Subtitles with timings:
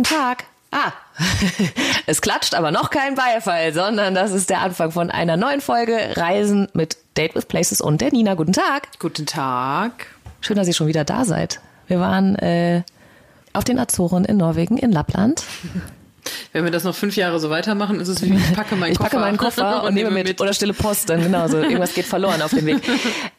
[0.00, 0.44] Guten Tag.
[0.70, 0.92] Ah,
[2.06, 6.16] es klatscht aber noch kein Beifall, sondern das ist der Anfang von einer neuen Folge
[6.16, 8.32] Reisen mit Date with Places und der Nina.
[8.32, 8.88] Guten Tag.
[8.98, 10.06] Guten Tag.
[10.40, 11.60] Schön, dass ihr schon wieder da seid.
[11.86, 12.82] Wir waren äh,
[13.52, 15.44] auf den Azoren in Norwegen, in Lappland.
[16.52, 18.98] Wenn wir das noch fünf Jahre so weitermachen, ist es wie ich packe meinen ich
[18.98, 19.10] Koffer.
[19.10, 20.26] packe meinen Koffer und, nehme mit.
[20.26, 20.40] mit.
[20.40, 21.58] Oder stille Post, dann genau so.
[21.58, 22.78] Irgendwas geht verloren auf dem Weg.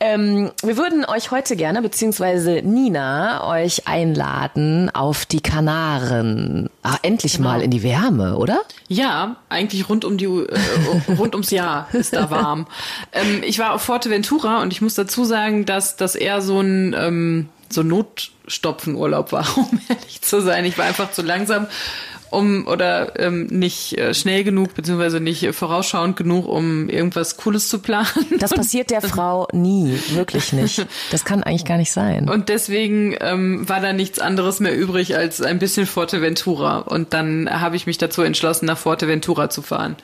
[0.04, 6.70] Ähm, wir würden euch heute gerne, beziehungsweise Nina, euch einladen auf die Kanaren.
[6.82, 7.50] Ah, endlich Genau.
[7.50, 8.62] mal in die Wärme, oder?
[8.88, 10.58] Ja, eigentlich rund um die äh,
[11.20, 12.66] rund ums Jahr ist da warm.
[13.14, 16.96] ähm, ich war auf Forteventura und ich muss dazu sagen, dass das eher so ein
[16.98, 20.66] ähm, so ein Notstopfenurlaub war, um ehrlich zu sein.
[20.66, 21.68] Ich war einfach zu langsam
[22.32, 27.68] um oder ähm, nicht äh, schnell genug beziehungsweise nicht äh, vorausschauend genug, um irgendwas Cooles
[27.68, 28.08] zu planen.
[28.40, 30.88] Das passiert der Frau nie, wirklich nicht.
[31.12, 32.30] Das kann eigentlich gar nicht sein.
[32.30, 36.80] Und deswegen ähm, war da nichts anderes mehr übrig als ein bisschen Forteventura.
[36.80, 39.96] Und dann habe ich mich dazu entschlossen, nach Forteventura zu fahren.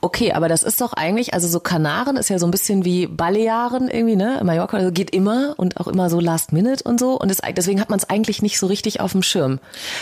[0.00, 3.06] Okay, aber das ist doch eigentlich, also so Kanaren ist ja so ein bisschen wie
[3.06, 4.40] Balearen irgendwie, ne?
[4.42, 7.18] Mallorca also geht immer und auch immer so Last Minute und so.
[7.18, 9.60] Und das, deswegen hat man es eigentlich nicht so richtig auf dem Schirm.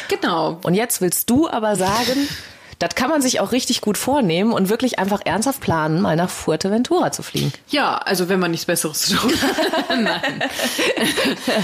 [0.08, 0.58] Genau.
[0.62, 2.28] Und jetzt willst du aber sagen,
[2.78, 6.30] das kann man sich auch richtig gut vornehmen und wirklich einfach ernsthaft planen, mal nach
[6.30, 7.52] Fuerteventura zu fliegen.
[7.68, 10.00] Ja, also wenn man nichts Besseres zu tun hat.
[10.00, 10.44] Nein.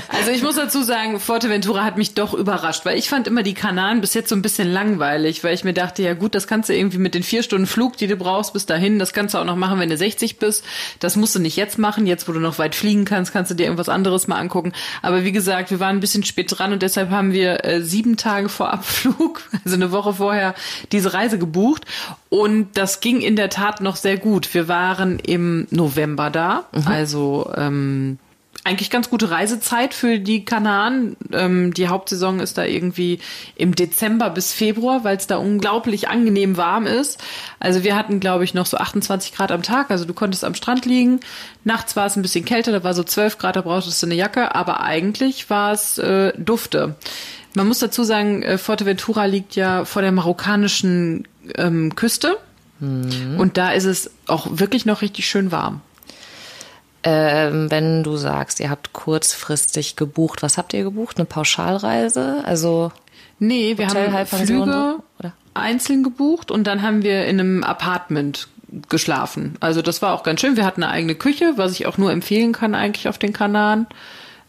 [0.08, 3.54] Also ich muss dazu sagen, Forteventura hat mich doch überrascht, weil ich fand immer die
[3.54, 6.68] Kanaren bis jetzt so ein bisschen langweilig, weil ich mir dachte, ja gut, das kannst
[6.68, 9.38] du irgendwie mit den vier Stunden Flug, die du brauchst bis dahin, das kannst du
[9.38, 10.64] auch noch machen, wenn du 60 bist.
[11.00, 12.06] Das musst du nicht jetzt machen.
[12.06, 14.72] Jetzt, wo du noch weit fliegen kannst, kannst du dir irgendwas anderes mal angucken.
[15.02, 18.16] Aber wie gesagt, wir waren ein bisschen spät dran und deshalb haben wir äh, sieben
[18.16, 20.54] Tage vor Abflug, also eine Woche vorher,
[20.92, 21.84] diese Reise gebucht.
[22.30, 24.52] Und das ging in der Tat noch sehr gut.
[24.54, 28.18] Wir waren im November da, also ähm,
[28.64, 31.16] eigentlich ganz gute Reisezeit für die Kanaren.
[31.32, 33.20] Ähm, die Hauptsaison ist da irgendwie
[33.56, 37.22] im Dezember bis Februar, weil es da unglaublich angenehm warm ist.
[37.60, 39.90] Also wir hatten, glaube ich, noch so 28 Grad am Tag.
[39.90, 41.20] Also du konntest am Strand liegen.
[41.64, 44.14] Nachts war es ein bisschen kälter, da war so 12 Grad, da brauchtest du eine
[44.14, 44.54] Jacke.
[44.54, 46.96] Aber eigentlich war es äh, dufte.
[47.54, 51.26] Man muss dazu sagen, äh, Forteventura liegt ja vor der marokkanischen
[51.56, 52.36] ähm, Küste.
[52.80, 55.80] Und da ist es auch wirklich noch richtig schön warm.
[57.02, 61.16] Ähm, wenn du sagst, ihr habt kurzfristig gebucht, was habt ihr gebucht?
[61.16, 62.42] Eine Pauschalreise?
[62.44, 62.92] Also
[63.38, 65.32] Nee, wir Hotel, haben Halbpension, Flüge oder?
[65.54, 68.48] einzeln gebucht und dann haben wir in einem Apartment
[68.88, 69.56] geschlafen.
[69.60, 70.56] Also das war auch ganz schön.
[70.56, 73.86] Wir hatten eine eigene Küche, was ich auch nur empfehlen kann eigentlich auf den Kanaren,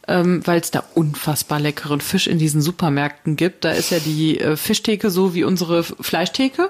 [0.08, 3.66] ähm, weil es da unfassbar leckeren Fisch in diesen Supermärkten gibt.
[3.66, 6.70] Da ist ja die äh, Fischtheke so wie unsere Fleischtheke.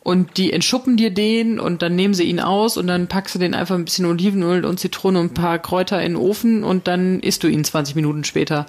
[0.00, 3.40] Und die entschuppen dir den und dann nehmen sie ihn aus und dann packst du
[3.40, 6.86] den einfach ein bisschen Olivenöl und Zitrone und ein paar Kräuter in den Ofen und
[6.86, 8.66] dann isst du ihn 20 Minuten später.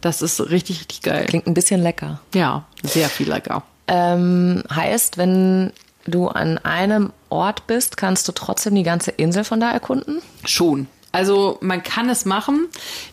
[0.00, 1.26] Das ist richtig, richtig geil.
[1.26, 2.20] klingt ein bisschen lecker.
[2.32, 3.64] Ja, sehr viel lecker.
[3.88, 5.72] Ähm, heißt, wenn
[6.06, 10.22] du an einem Ort bist, kannst du trotzdem die ganze Insel von da erkunden?
[10.44, 10.86] Schon.
[11.10, 12.66] Also man kann es machen.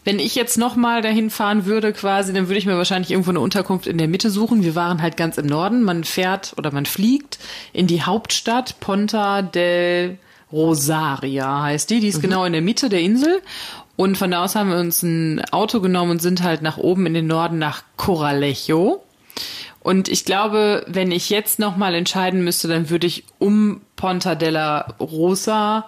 [0.04, 3.40] Wenn ich jetzt nochmal dahin fahren würde quasi, dann würde ich mir wahrscheinlich irgendwo eine
[3.40, 4.64] Unterkunft in der Mitte suchen.
[4.64, 5.84] Wir waren halt ganz im Norden.
[5.84, 7.40] Man fährt oder man fliegt
[7.72, 10.18] in die Hauptstadt Ponta del
[10.52, 12.00] Rosaria heißt die.
[12.00, 13.42] Die ist genau in der Mitte der Insel.
[13.96, 17.06] Und von da aus haben wir uns ein Auto genommen und sind halt nach oben
[17.06, 19.04] in den Norden nach Coralejo.
[19.80, 24.96] Und ich glaube, wenn ich jetzt nochmal entscheiden müsste, dann würde ich um Ponta della
[25.00, 25.86] Rosa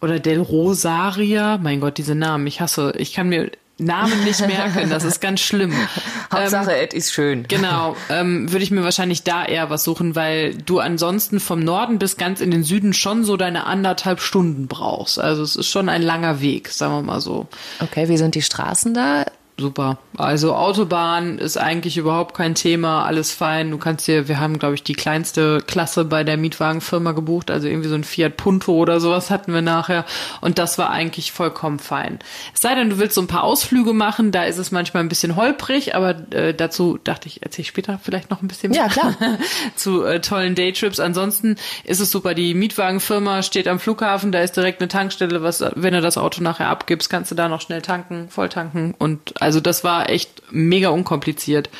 [0.00, 3.50] oder del Rosaria, mein Gott, diese Namen, ich hasse, ich kann mir
[3.80, 5.72] Namen nicht merken, das ist ganz schlimm.
[6.32, 7.44] Hauptsache, es ist schön.
[7.46, 11.98] Genau, ähm, würde ich mir wahrscheinlich da eher was suchen, weil du ansonsten vom Norden
[11.98, 15.20] bis ganz in den Süden schon so deine anderthalb Stunden brauchst.
[15.20, 17.46] Also es ist schon ein langer Weg, sagen wir mal so.
[17.80, 19.26] Okay, wie sind die Straßen da?
[19.58, 19.98] Super.
[20.16, 23.72] Also Autobahn ist eigentlich überhaupt kein Thema, alles fein.
[23.72, 27.66] Du kannst dir, wir haben, glaube ich, die kleinste Klasse bei der Mietwagenfirma gebucht, also
[27.66, 30.04] irgendwie so ein Fiat Punto oder sowas hatten wir nachher.
[30.40, 32.20] Und das war eigentlich vollkommen fein.
[32.54, 35.08] Es sei denn, du willst so ein paar Ausflüge machen, da ist es manchmal ein
[35.08, 38.82] bisschen holprig, aber äh, dazu dachte ich, erzähle ich später vielleicht noch ein bisschen mehr
[38.82, 39.14] Ja, klar.
[39.74, 41.00] zu äh, tollen Daytrips.
[41.00, 42.34] Ansonsten ist es super.
[42.34, 46.42] Die Mietwagenfirma steht am Flughafen, da ist direkt eine Tankstelle, was, wenn du das Auto
[46.44, 48.94] nachher abgibst, kannst du da noch schnell tanken, voll tanken.
[48.98, 51.70] Und also das war echt mega unkompliziert.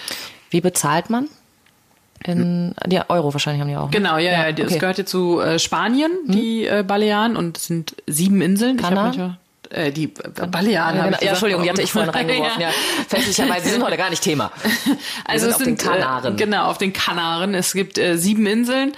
[0.48, 1.28] Wie bezahlt man?
[2.24, 3.84] In die Euro wahrscheinlich haben die auch.
[3.84, 3.90] ne?
[3.90, 4.52] Genau, ja, ja.
[4.52, 4.72] Das okay.
[4.74, 4.80] Hm?
[4.80, 8.76] gehört ja zu äh, Spanien, die äh, Balearen, und es sind sieben Inseln.
[8.76, 9.06] Ich Kanaren?
[9.08, 9.38] manchmal-
[9.70, 11.16] äh, die Balearen Ja, genau.
[11.18, 11.30] ich ja.
[11.32, 12.62] Entschuldigung, die hatte ich vorhin reingeworfen.
[12.62, 12.70] ja.
[13.06, 14.50] Fälschlicherweise, die sind heute gar nicht Thema.
[15.26, 16.36] Also sind es auf sind den Kanaren.
[16.38, 17.54] Genau, auf den Kanaren.
[17.54, 18.92] Es gibt äh, sieben Inseln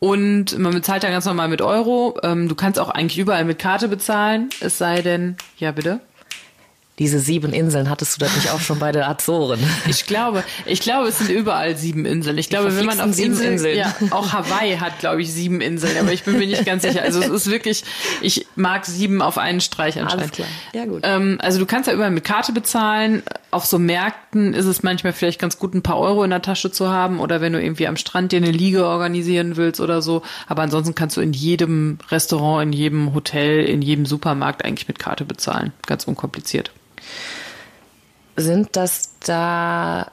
[0.00, 2.18] und man bezahlt da ganz normal mit Euro.
[2.24, 6.00] Ähm, du kannst auch eigentlich überall mit Karte bezahlen, es sei denn, ja bitte.
[6.98, 9.60] Diese sieben Inseln, hattest du das nicht auch schon bei der Azoren?
[9.88, 12.38] Ich glaube, ich glaube, es sind überall sieben Inseln.
[12.38, 13.76] Ich glaube, wenn man auf sieben Inseln, Inseln.
[13.78, 17.02] ja, auch Hawaii hat, glaube ich, sieben Inseln, aber ich bin mir nicht ganz sicher.
[17.02, 17.84] Also es ist wirklich,
[18.20, 20.32] ich mag sieben auf einen Streich anscheinend.
[20.32, 20.48] klar.
[20.74, 21.02] Ja, gut.
[21.04, 23.22] Ähm, also du kannst ja überall mit Karte bezahlen.
[23.50, 26.70] Auf so Märkten ist es manchmal vielleicht ganz gut, ein paar Euro in der Tasche
[26.70, 30.22] zu haben oder wenn du irgendwie am Strand dir eine Liege organisieren willst oder so.
[30.46, 34.98] Aber ansonsten kannst du in jedem Restaurant, in jedem Hotel, in jedem Supermarkt eigentlich mit
[34.98, 35.72] Karte bezahlen.
[35.86, 36.72] Ganz unkompliziert.
[38.36, 40.10] Sind das da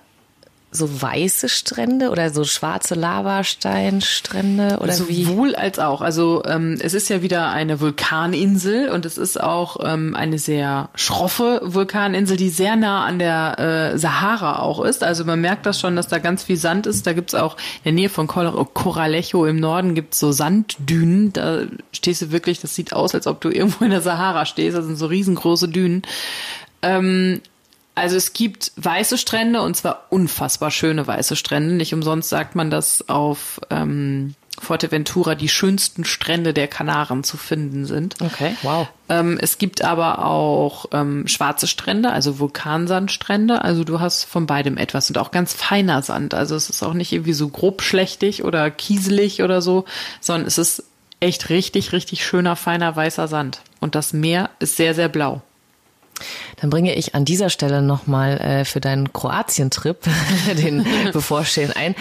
[0.75, 5.24] so weiße Strände oder so schwarze Lavasteinstrände oder wie?
[5.24, 6.01] Sowohl als auch.
[6.01, 10.90] Also ähm, es ist ja wieder eine Vulkaninsel und es ist auch ähm, eine sehr
[10.95, 15.04] schroffe Vulkaninsel, die sehr nah an der äh, Sahara auch ist.
[15.04, 17.06] Also man merkt das schon, dass da ganz viel Sand ist.
[17.06, 21.34] Da gibt's auch in der Nähe von Cor Coralejo im Norden gibt's so Sanddünen.
[21.34, 21.62] Da
[21.92, 24.75] stehst du wirklich, das sieht aus, als ob du irgendwo in der Sahara stehst.
[24.75, 26.01] Das sind so riesengroße Dünen.
[26.83, 27.41] Ähm,
[27.95, 31.75] also es gibt weiße Strände und zwar unfassbar schöne weiße Strände.
[31.75, 37.85] Nicht umsonst sagt man, dass auf ähm, Fuerteventura die schönsten Strände der Kanaren zu finden
[37.85, 38.15] sind.
[38.21, 38.88] Okay, wow.
[39.09, 43.63] Ähm, es gibt aber auch ähm, schwarze Strände, also Vulkansandstrände.
[43.63, 46.33] Also du hast von beidem etwas und auch ganz feiner Sand.
[46.33, 49.85] Also es ist auch nicht irgendwie so grobschlächtig oder kieselig oder so,
[50.19, 50.83] sondern es ist
[51.19, 53.62] echt richtig, richtig schöner, feiner, weißer Sand.
[53.80, 55.41] Und das Meer ist sehr, sehr blau.
[56.59, 59.97] Dann bringe ich an dieser Stelle nochmal äh, für deinen Kroatien-Trip,
[60.57, 61.95] den bevorstehen, ein.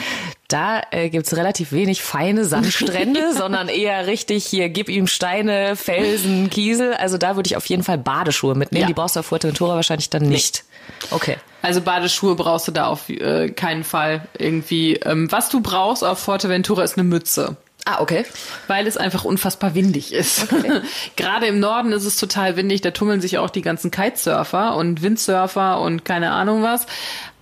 [0.48, 6.50] Da äh, gibt's relativ wenig feine Sandstrände, sondern eher richtig hier, gib ihm Steine, Felsen,
[6.50, 6.92] Kiesel.
[6.94, 8.82] Also da würde ich auf jeden Fall Badeschuhe mitnehmen.
[8.82, 8.86] Ja.
[8.86, 10.64] Die brauchst du auf Fuerteventura wahrscheinlich dann nicht.
[11.10, 11.36] Okay.
[11.62, 14.96] Also Badeschuhe brauchst du da auf äh, keinen Fall irgendwie.
[14.96, 17.56] Ähm, was du brauchst auf Fuerteventura ist eine Mütze.
[17.84, 18.25] Ah, okay.
[18.69, 20.46] Weil es einfach unfassbar windig ist.
[21.17, 25.02] Gerade im Norden ist es total windig, da tummeln sich auch die ganzen Kitesurfer und
[25.02, 26.87] Windsurfer und keine Ahnung was.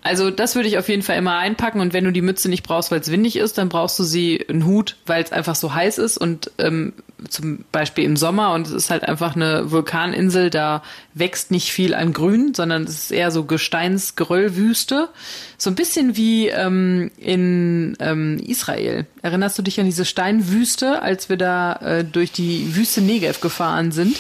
[0.03, 2.63] Also das würde ich auf jeden Fall immer einpacken und wenn du die Mütze nicht
[2.63, 5.75] brauchst, weil es windig ist, dann brauchst du sie einen Hut, weil es einfach so
[5.75, 6.95] heiß ist und ähm,
[7.29, 10.83] zum Beispiel im Sommer und es ist halt einfach eine Vulkaninsel, da
[11.13, 15.11] wächst nicht viel an Grün, sondern es ist eher so Gesteinsgeröllwüste,
[15.59, 19.07] so ein bisschen wie ähm, in ähm, Israel.
[19.21, 23.93] Erinnerst du dich an diese Steinwüste, als wir da äh, durch die Wüste Negev gefahren
[23.93, 24.17] sind?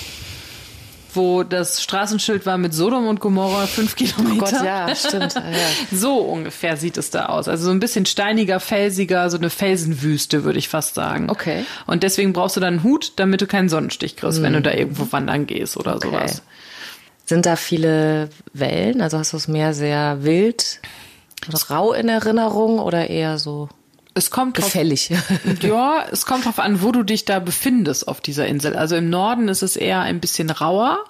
[1.14, 4.32] Wo das Straßenschild war mit Sodom und Gomorra fünf Kilometer.
[4.34, 5.34] Oh Gott, ja, stimmt.
[5.34, 5.42] Ja.
[5.96, 7.48] So ungefähr sieht es da aus.
[7.48, 11.30] Also so ein bisschen steiniger, felsiger, so eine Felsenwüste, würde ich fast sagen.
[11.30, 11.64] Okay.
[11.86, 14.72] Und deswegen brauchst du dann einen Hut, damit du keinen Sonnenstich kriegst, wenn du da
[14.72, 16.08] irgendwo wandern gehst oder Okay.
[16.08, 16.42] sowas.
[17.24, 19.00] Sind da viele Wellen?
[19.00, 20.80] Also hast du das Meer sehr wild,
[21.70, 23.68] rau in Erinnerung oder eher so
[24.20, 25.10] Es kommt gefällig?
[25.62, 28.76] ja, es kommt drauf an, wo du dich da befindest auf dieser Insel.
[28.76, 31.02] Also im Norden ist es eher ein bisschen rauer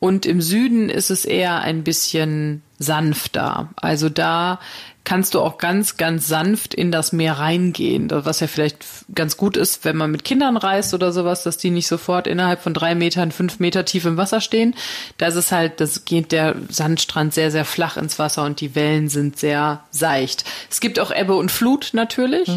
[0.00, 3.68] und im Süden ist es eher ein bisschen sanfter.
[3.76, 4.58] Also da
[5.04, 8.84] kannst du auch ganz, ganz sanft in das Meer reingehen, was ja vielleicht
[9.14, 12.62] ganz gut ist, wenn man mit Kindern reist oder sowas, dass die nicht sofort innerhalb
[12.62, 14.74] von drei Metern, fünf Meter tief im Wasser stehen.
[15.18, 19.08] Da ist halt, das geht der Sandstrand sehr, sehr flach ins Wasser und die Wellen
[19.08, 20.44] sind sehr seicht.
[20.70, 22.48] Es gibt auch Ebbe und Flut natürlich.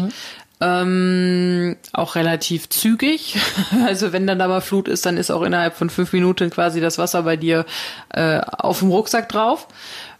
[0.60, 3.36] Ähm, auch relativ zügig.
[3.86, 6.80] Also wenn dann da mal Flut ist, dann ist auch innerhalb von fünf Minuten quasi
[6.80, 7.64] das Wasser bei dir
[8.10, 9.68] äh, auf dem Rucksack drauf.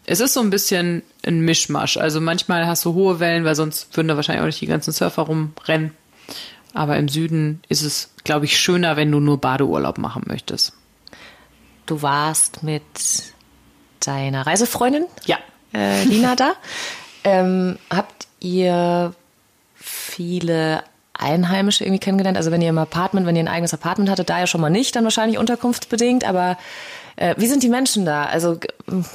[0.06, 1.96] Es ist so ein bisschen ein Mischmasch.
[1.96, 4.92] Also manchmal hast du hohe Wellen, weil sonst würden da wahrscheinlich auch nicht die ganzen
[4.92, 5.92] Surfer rumrennen.
[6.72, 10.72] Aber im Süden ist es, glaube ich, schöner, wenn du nur Badeurlaub machen möchtest.
[11.86, 12.82] Du warst mit
[14.00, 15.38] deiner Reisefreundin, Ja.
[15.74, 16.52] äh, Lina, da.
[17.24, 19.12] Ähm, habt ihr
[20.08, 20.82] viele
[21.14, 22.36] Einheimische irgendwie kennengelernt?
[22.36, 24.70] Also wenn ihr im Apartment, wenn ihr ein eigenes Apartment hattet, da ja schon mal
[24.70, 26.56] nicht, dann wahrscheinlich unterkunftsbedingt, aber
[27.16, 28.26] äh, wie sind die Menschen da?
[28.26, 28.58] Also,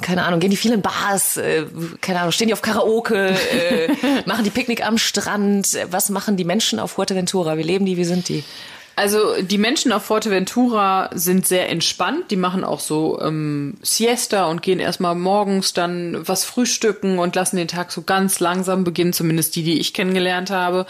[0.02, 1.38] keine Ahnung, gehen die viel in Bars?
[1.38, 1.64] Äh,
[2.02, 3.30] keine Ahnung, stehen die auf Karaoke?
[3.30, 3.88] Äh,
[4.26, 5.78] machen die Picknick am Strand?
[5.90, 7.56] Was machen die Menschen auf Fuerteventura?
[7.56, 7.96] Wie leben die?
[7.96, 8.44] Wie sind die?
[8.96, 12.30] Also die Menschen auf Fuerteventura sind sehr entspannt.
[12.30, 17.56] Die machen auch so ähm, Siesta und gehen erstmal morgens dann was frühstücken und lassen
[17.56, 20.86] den Tag so ganz langsam beginnen, zumindest die, die ich kennengelernt habe.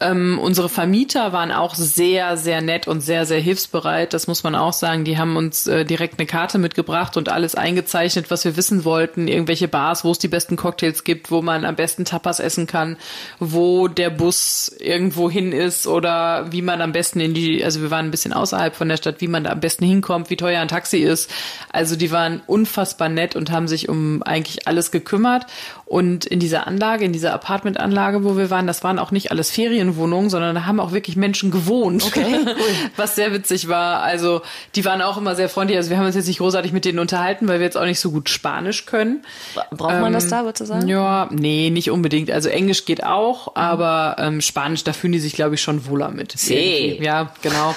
[0.00, 4.12] Ähm, unsere Vermieter waren auch sehr, sehr nett und sehr, sehr hilfsbereit.
[4.12, 5.04] Das muss man auch sagen.
[5.04, 9.28] Die haben uns äh, direkt eine Karte mitgebracht und alles eingezeichnet, was wir wissen wollten.
[9.28, 12.98] Irgendwelche Bars, wo es die besten Cocktails gibt, wo man am besten Tapas essen kann,
[13.38, 17.82] wo der Bus irgendwo hin ist oder wie man am besten in die die, also
[17.82, 20.36] wir waren ein bisschen außerhalb von der Stadt, wie man da am besten hinkommt, wie
[20.36, 21.30] teuer ein Taxi ist.
[21.72, 25.46] Also die waren unfassbar nett und haben sich um eigentlich alles gekümmert.
[25.86, 29.52] Und in dieser Anlage, in dieser Apartmentanlage, wo wir waren, das waren auch nicht alles
[29.52, 32.04] Ferienwohnungen, sondern da haben auch wirklich Menschen gewohnt.
[32.04, 32.54] Okay, cool.
[32.96, 34.02] Was sehr witzig war.
[34.02, 34.42] Also
[34.74, 35.76] die waren auch immer sehr freundlich.
[35.78, 38.00] Also wir haben uns jetzt nicht großartig mit denen unterhalten, weil wir jetzt auch nicht
[38.00, 39.24] so gut Spanisch können.
[39.70, 40.88] Braucht man das da, würdest du sagen?
[40.88, 42.32] Ja, nee, nicht unbedingt.
[42.32, 46.10] Also Englisch geht auch, aber ähm, Spanisch, da fühlen die sich, glaube ich, schon wohler
[46.10, 46.32] mit.
[46.32, 46.98] Sí.
[47.00, 47.74] Ja, genau.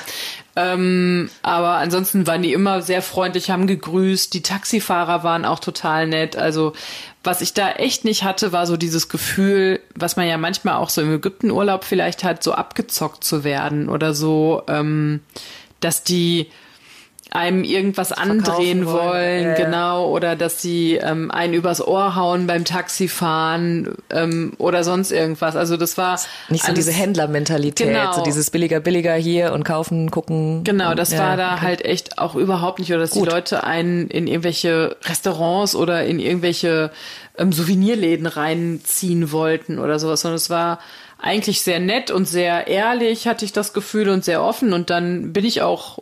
[0.56, 4.34] Ähm, aber ansonsten waren die immer sehr freundlich, haben gegrüßt.
[4.34, 6.36] Die Taxifahrer waren auch total nett.
[6.36, 6.74] Also
[7.24, 10.90] was ich da echt nicht hatte, war so dieses Gefühl, was man ja manchmal auch
[10.90, 15.22] so im Ägyptenurlaub vielleicht hat, so abgezockt zu werden oder so, ähm,
[15.80, 16.48] dass die
[17.32, 19.44] einem irgendwas andrehen wollen, wollen.
[19.44, 19.56] Ja, ja.
[19.66, 25.56] genau, oder dass sie ähm, einen übers Ohr hauen beim Taxifahren ähm, oder sonst irgendwas.
[25.56, 26.20] Also das war
[26.50, 28.14] Nicht so diese Händlermentalität, Genau.
[28.14, 30.64] so dieses billiger, billiger hier und kaufen, gucken.
[30.64, 31.62] Genau, das Ja, war da okay.
[31.66, 36.20] halt echt auch überhaupt nicht, oder dass die Leute einen in irgendwelche Restaurants oder in
[36.20, 36.90] irgendwelche
[37.38, 40.80] ähm, Souvenirläden reinziehen wollten oder sowas, sondern es war
[41.22, 44.74] eigentlich sehr nett und sehr ehrlich, hatte ich das Gefühl, und sehr offen.
[44.74, 46.00] Und dann bin ich auch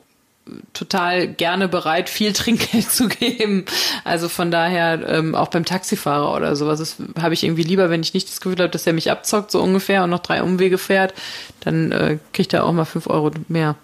[0.73, 3.65] total gerne bereit, viel Trinkgeld zu geben.
[4.03, 6.79] Also von daher ähm, auch beim Taxifahrer oder sowas.
[6.79, 9.51] Das habe ich irgendwie lieber, wenn ich nicht das Gefühl habe, dass er mich abzockt,
[9.51, 11.13] so ungefähr, und noch drei Umwege fährt,
[11.61, 13.75] dann äh, kriegt er auch mal fünf Euro mehr.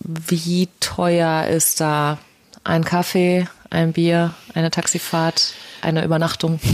[0.00, 2.18] Wie teuer ist da
[2.64, 6.60] ein Kaffee, ein Bier, eine Taxifahrt, eine Übernachtung?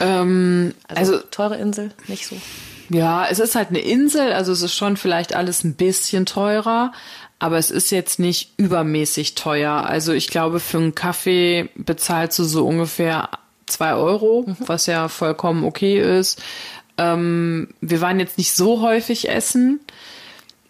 [0.00, 2.36] Ähm, Also, also, teure Insel, nicht so.
[2.88, 6.92] ja, es ist halt eine Insel, also es ist schon vielleicht alles ein bisschen teurer,
[7.38, 9.86] aber es ist jetzt nicht übermäßig teuer.
[9.86, 13.30] Also ich glaube, für einen Kaffee bezahlst du so ungefähr
[13.66, 16.42] zwei Euro, was ja vollkommen okay ist.
[16.96, 19.80] Ähm, wir waren jetzt nicht so häufig essen,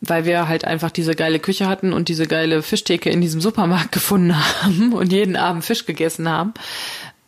[0.00, 3.92] weil wir halt einfach diese geile Küche hatten und diese geile Fischtheke in diesem Supermarkt
[3.92, 6.52] gefunden haben und jeden Abend Fisch gegessen haben.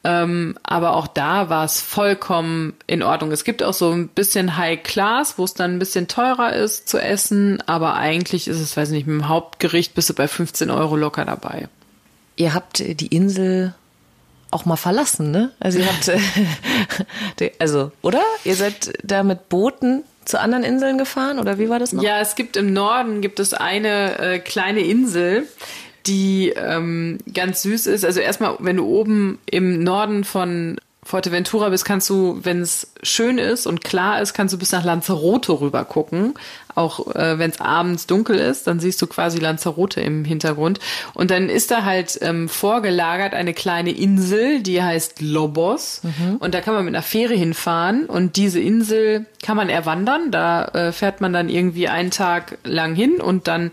[0.03, 3.33] Ähm, aber auch da war es vollkommen in Ordnung.
[3.33, 6.89] Es gibt auch so ein bisschen High Class, wo es dann ein bisschen teurer ist
[6.89, 10.27] zu essen, aber eigentlich ist es, weiß ich nicht, mit dem Hauptgericht bist du bei
[10.27, 11.69] 15 Euro locker dabei.
[12.37, 13.75] Ihr habt die Insel
[14.51, 15.53] auch mal verlassen, ne?
[15.61, 18.23] Also ihr habt, äh, also, oder?
[18.45, 22.03] Ihr seid da mit Booten zu anderen Inseln gefahren oder wie war das noch?
[22.03, 25.47] Ja, es gibt im Norden gibt es eine äh, kleine Insel,
[26.07, 28.05] die ähm, ganz süß ist.
[28.05, 33.39] Also erstmal, wenn du oben im Norden von Fuerteventura bist, kannst du, wenn es schön
[33.39, 36.35] ist und klar ist, kannst du bis nach Lanzarote rüber gucken.
[36.75, 40.79] Auch äh, wenn es abends dunkel ist, dann siehst du quasi Lanzarote im Hintergrund.
[41.15, 46.03] Und dann ist da halt ähm, vorgelagert eine kleine Insel, die heißt Lobos.
[46.39, 48.07] Und da kann man mit einer Fähre hinfahren.
[48.07, 50.31] Und diese Insel kann man erwandern.
[50.31, 53.73] Da äh, fährt man dann irgendwie einen Tag lang hin und dann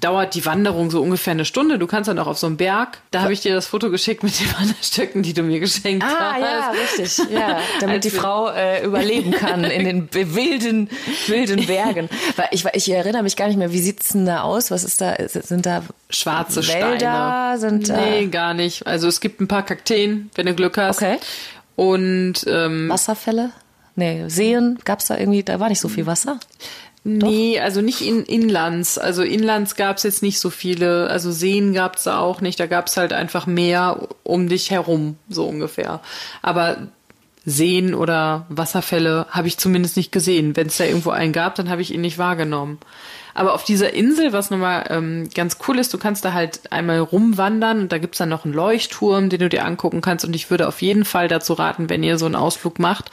[0.00, 1.78] dauert die Wanderung so ungefähr eine Stunde.
[1.78, 2.98] Du kannst dann auch auf so einen Berg.
[3.10, 6.34] Da habe ich dir das Foto geschickt mit den Wanderstöcken, die du mir geschenkt Ah,
[6.34, 6.40] hast.
[6.40, 7.58] ja, richtig, ja.
[7.80, 10.88] Damit die wir- Frau äh, überleben kann in den wilden,
[11.26, 12.08] wilden Bergen.
[12.36, 14.70] Weil ich, ich erinnere mich gar nicht mehr, wie sieht's denn da aus?
[14.70, 15.16] Was ist da?
[15.28, 16.96] Sind da Schwarze Wälder?
[17.56, 17.58] Steine.
[17.58, 18.86] Sind da Nee, gar nicht.
[18.86, 20.96] Also es gibt ein paar Kakteen, wenn du Glück hast.
[21.02, 21.18] Okay.
[21.76, 23.50] Und ähm, Wasserfälle?
[23.94, 24.78] Nee, Seen?
[24.84, 26.38] Gab's da irgendwie, da war nicht so viel Wasser?
[27.04, 28.98] Nee, also nicht in Inlands.
[28.98, 31.08] Also Inlands gab's jetzt nicht so viele.
[31.08, 32.58] Also Seen gab's da auch nicht.
[32.60, 36.00] Da gab's halt einfach Meer um dich herum, so ungefähr.
[36.42, 36.88] Aber
[37.44, 40.56] Seen oder Wasserfälle habe ich zumindest nicht gesehen.
[40.56, 42.78] Wenn es da irgendwo einen gab, dann habe ich ihn nicht wahrgenommen.
[43.38, 46.98] Aber auf dieser Insel, was nochmal ähm, ganz cool ist, du kannst da halt einmal
[46.98, 50.24] rumwandern und da gibt's dann noch einen Leuchtturm, den du dir angucken kannst.
[50.24, 53.12] Und ich würde auf jeden Fall dazu raten, wenn ihr so einen Ausflug macht,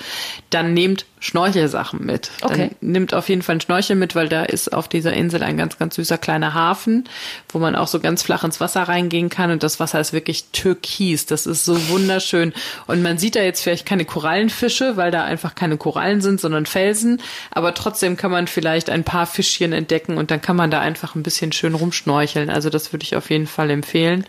[0.49, 2.31] dann nehmt Schnorchelsachen mit.
[2.41, 2.71] Okay.
[2.81, 5.57] Dann nimmt auf jeden Fall einen Schnorchel mit, weil da ist auf dieser Insel ein
[5.57, 7.05] ganz, ganz süßer kleiner Hafen,
[7.49, 9.51] wo man auch so ganz flach ins Wasser reingehen kann.
[9.51, 11.25] Und das Wasser ist wirklich türkis.
[11.25, 12.53] Das ist so wunderschön.
[12.87, 16.65] Und man sieht da jetzt vielleicht keine Korallenfische, weil da einfach keine Korallen sind, sondern
[16.65, 17.21] Felsen.
[17.51, 21.15] Aber trotzdem kann man vielleicht ein paar Fischchen entdecken und dann kann man da einfach
[21.15, 22.49] ein bisschen schön rumschnorcheln.
[22.49, 24.25] Also das würde ich auf jeden Fall empfehlen.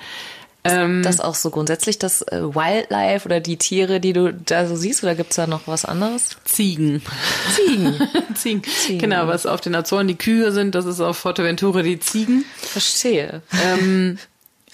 [0.65, 4.75] Ähm, Das auch so grundsätzlich das äh, Wildlife oder die Tiere, die du da so
[4.77, 6.37] siehst, oder gibt's da noch was anderes?
[6.45, 7.03] Ziegen.
[7.55, 7.95] Ziegen.
[8.35, 8.99] Ziegen.
[8.99, 12.45] Genau, was auf den Azoren die Kühe sind, das ist auf Forteventura die Ziegen.
[12.57, 13.43] Verstehe.
[13.65, 14.19] Ähm,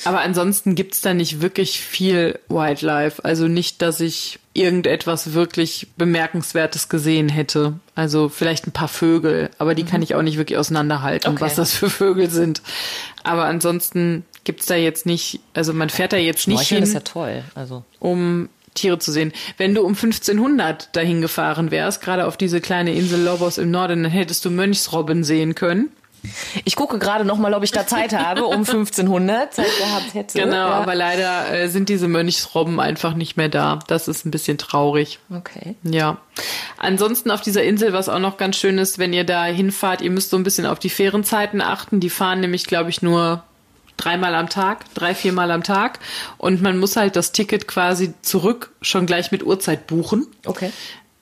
[0.05, 3.25] aber ansonsten gibt's da nicht wirklich viel Wildlife.
[3.25, 7.75] Also nicht, dass ich irgendetwas wirklich Bemerkenswertes gesehen hätte.
[7.95, 11.41] Also vielleicht ein paar Vögel, aber die kann ich auch nicht wirklich auseinanderhalten, Okay.
[11.41, 12.63] was das für Vögel sind.
[13.23, 16.95] Aber ansonsten gibt's da jetzt nicht, also man fährt da jetzt nicht Schnorcheln hin ist
[16.95, 17.45] ja toll.
[17.55, 19.33] Also um Tiere zu sehen.
[19.59, 24.03] Wenn du um 1500 dahin gefahren wärst, gerade auf diese kleine Insel Lobos im Norden,
[24.05, 25.91] dann hättest du Mönchsrobben sehen können.
[26.65, 30.39] Ich gucke gerade noch mal, ob ich da Zeit habe, um 1500 Zeit gehabt hätte.
[30.39, 30.67] Genau, ja.
[30.69, 33.81] aber leider äh, sind diese Mönchsrobben einfach nicht mehr da.
[33.89, 35.19] Das ist ein bisschen traurig.
[35.35, 35.75] Okay.
[35.83, 36.19] Ja.
[36.79, 40.11] Ansonsten auf dieser Insel, was auch noch ganz schön ist, wenn ihr da hinfahrt, ihr
[40.11, 42.01] müsst so ein bisschen auf die Fährenzeiten achten.
[42.01, 43.45] Die fahren nämlich, glaube ich, nur
[43.97, 45.99] dreimal am Tag, drei, viermal am Tag.
[46.39, 50.27] Und man muss halt das Ticket quasi zurück schon gleich mit Uhrzeit buchen.
[50.45, 50.71] Okay.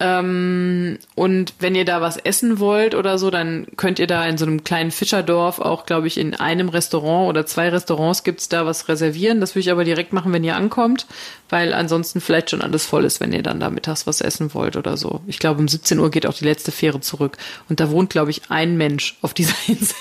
[0.02, 4.38] Ähm, und wenn ihr da was essen wollt oder so, dann könnt ihr da in
[4.38, 8.64] so einem kleinen Fischerdorf auch, glaube ich, in einem Restaurant oder zwei Restaurants gibt's da
[8.64, 9.40] was reservieren.
[9.40, 11.06] Das würde ich aber direkt machen, wenn ihr ankommt,
[11.50, 14.76] weil ansonsten vielleicht schon alles voll ist, wenn ihr dann da mittags was essen wollt
[14.76, 15.20] oder so.
[15.26, 17.36] Ich glaube, um 17 Uhr geht auch die letzte Fähre zurück.
[17.68, 19.96] Und da wohnt, glaube ich, ein Mensch auf dieser Insel.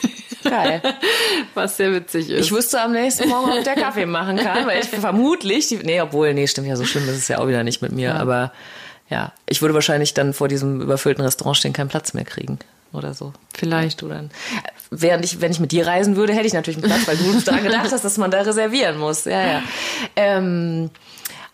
[0.45, 0.81] Geil.
[1.53, 2.45] Was sehr witzig ist.
[2.45, 5.99] Ich wüsste am nächsten Morgen, ob der Kaffee machen kann, weil ich vermutlich, die, nee,
[5.99, 8.53] obwohl, nee, stimmt ja, so schlimm ist es ja auch wieder nicht mit mir, aber
[9.09, 12.59] ja, ich würde wahrscheinlich dann vor diesem überfüllten Restaurant stehen, keinen Platz mehr kriegen
[12.93, 13.33] oder so.
[13.53, 14.01] Vielleicht.
[14.01, 14.31] Dann.
[14.91, 17.39] Während ich, wenn ich mit dir reisen würde, hätte ich natürlich einen Platz, weil du
[17.41, 19.25] daran gedacht hast, dass man da reservieren muss.
[19.25, 19.63] Ja, ja.
[20.15, 20.89] Ähm,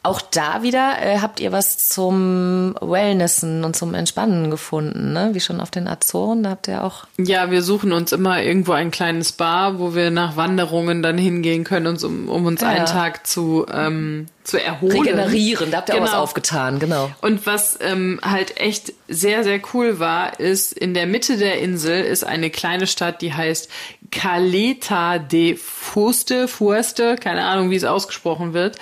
[0.05, 5.29] auch da wieder äh, habt ihr was zum Wellnessen und zum Entspannen gefunden, ne?
[5.33, 7.05] Wie schon auf den Azoren, da habt ihr auch.
[7.17, 11.63] Ja, wir suchen uns immer irgendwo ein kleines Bar, wo wir nach Wanderungen dann hingehen
[11.63, 12.85] können, uns, um, um uns Ja, einen.
[12.85, 15.00] Tag zu, ähm, zu erholen.
[15.01, 16.21] Regenerieren, da habt ihr auch was Genau.
[16.21, 17.09] aufgetan, genau.
[17.21, 22.03] Und was ähm, halt echt sehr, sehr cool war, ist, in der Mitte der Insel
[22.03, 23.69] ist eine kleine Stadt, die heißt
[24.12, 28.77] Caleta de Fuste, Fueste, keine Ahnung, wie es ausgesprochen wird.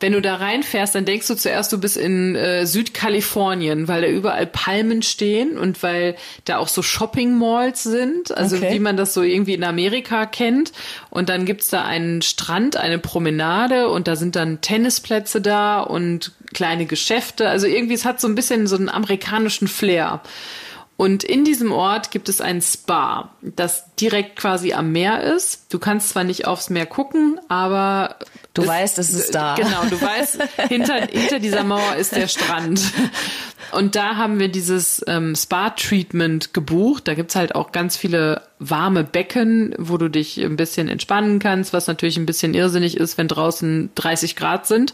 [0.00, 4.08] Wenn du da reinfährst, dann denkst du zuerst, du bist in äh, Südkalifornien, weil da
[4.08, 6.16] überall Palmen stehen und weil
[6.46, 8.72] da auch so Shopping-Malls sind, also Okay.
[8.72, 10.72] wie man das so irgendwie in Amerika kennt.
[11.10, 16.32] Und dann gibt's da einen Strand, eine Promenade und da sind dann Tennisplätze da und
[16.52, 17.48] kleine Geschäfte.
[17.48, 20.20] Also irgendwie, es hat so ein bisschen so einen amerikanischen Flair.
[21.00, 25.72] Und in diesem Ort gibt es ein Spa, das direkt quasi am Meer ist.
[25.72, 28.16] Du kannst zwar nicht aufs Meer gucken, aber
[28.52, 29.54] Du weißt, es ist da.
[29.54, 30.38] Genau, du weißt,
[30.68, 32.82] hinter, hinter dieser Mauer ist der Strand.
[33.72, 37.08] Und da haben wir dieses ähm, Spa-Treatment gebucht.
[37.08, 41.72] Da gibt's halt auch ganz viele warme Becken, wo du dich ein bisschen entspannen kannst,
[41.72, 44.92] was natürlich ein bisschen irrsinnig ist, wenn draußen 30 Grad sind.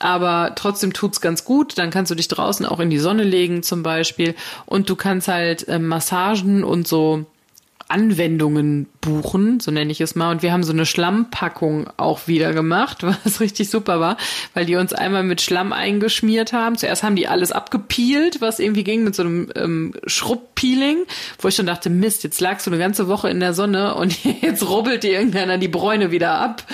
[0.00, 1.78] Aber trotzdem tut's ganz gut.
[1.78, 4.34] Dann kannst du dich draußen auch in die Sonne legen zum Beispiel.
[4.66, 7.26] Und du kannst halt ähm, Massagen und so
[7.90, 10.30] Anwendungen buchen, so nenne ich es mal.
[10.30, 14.16] Und wir haben so eine Schlammpackung auch wieder gemacht, was richtig super war,
[14.54, 16.76] weil die uns einmal mit Schlamm eingeschmiert haben.
[16.76, 20.98] Zuerst haben die alles abgepielt, was irgendwie ging mit so einem ähm, Schrubbpeeling,
[21.38, 24.16] wo ich schon dachte, Mist, jetzt lagst du eine ganze Woche in der Sonne und
[24.42, 26.64] jetzt rubbelt dir irgendeiner die Bräune wieder ab.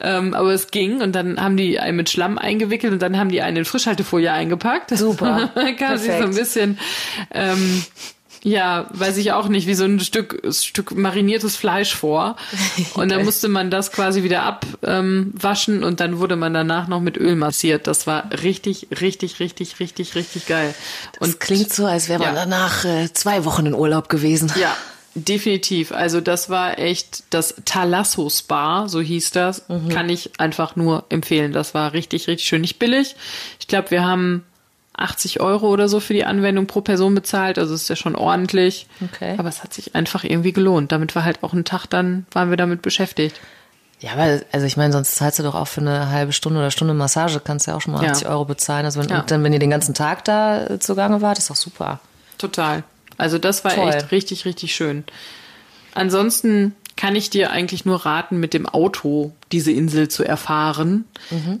[0.00, 3.28] Ähm, aber es ging und dann haben die einen mit Schlamm eingewickelt und dann haben
[3.28, 4.96] die einen in Frischhaltefolie eingepackt.
[4.96, 5.50] Super.
[5.54, 6.38] dann kam sie so ein Perfekt.
[6.38, 6.78] bisschen
[7.32, 7.82] ähm,
[8.44, 12.36] ja, weiß ich auch nicht, wie so ein Stück, Stück mariniertes Fleisch vor.
[12.94, 17.00] Und dann musste man das quasi wieder abwaschen ähm, und dann wurde man danach noch
[17.00, 17.86] mit Öl massiert.
[17.86, 20.74] Das war richtig, richtig, richtig, richtig, richtig geil.
[21.20, 22.40] Und Und klingt so, als wäre man Ja.
[22.44, 24.52] danach äh, zwei Wochen in Urlaub gewesen.
[24.60, 24.76] ja,
[25.14, 25.92] definitiv.
[25.92, 29.62] Also das war echt das Talasso Spa, so hieß das.
[29.92, 31.52] Kann ich einfach nur empfehlen.
[31.52, 32.60] Das war richtig, richtig schön.
[32.62, 33.14] Nicht billig.
[33.60, 34.44] Ich glaube, wir haben
[34.94, 37.58] 80 Euro oder so für die Anwendung pro Person bezahlt.
[37.58, 38.86] Also ist ja schon ordentlich.
[39.12, 39.34] Okay.
[39.38, 40.92] Aber es hat sich einfach irgendwie gelohnt.
[40.92, 43.40] Damit war halt auch ein Tag, dann waren wir damit beschäftigt.
[44.00, 46.70] Ja, weil, also ich meine, sonst zahlst du doch auch für eine halbe Stunde oder
[46.72, 48.10] Stunde Massage, kannst du ja auch schon mal Ja.
[48.10, 48.84] 80 Euro bezahlen.
[48.84, 49.20] Also wenn, Ja.
[49.20, 52.00] und dann, wenn ihr den ganzen Tag da zugange wart, ist doch super.
[52.36, 52.82] Total.
[53.16, 53.88] Also das war Toll.
[53.90, 55.04] echt richtig, richtig schön.
[55.94, 61.04] Ansonsten kann ich dir eigentlich nur raten, mit dem Auto diese Insel zu erfahren,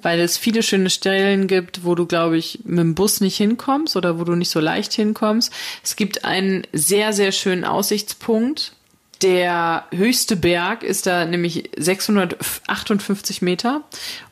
[0.00, 3.96] weil es viele schöne Stellen gibt, wo du, glaube ich, mit dem Bus nicht hinkommst
[3.96, 5.52] oder wo du nicht so leicht hinkommst.
[5.82, 8.74] Es gibt einen sehr, sehr schönen Aussichtspunkt.
[9.22, 13.82] Der höchste Berg ist da nämlich 658 Meter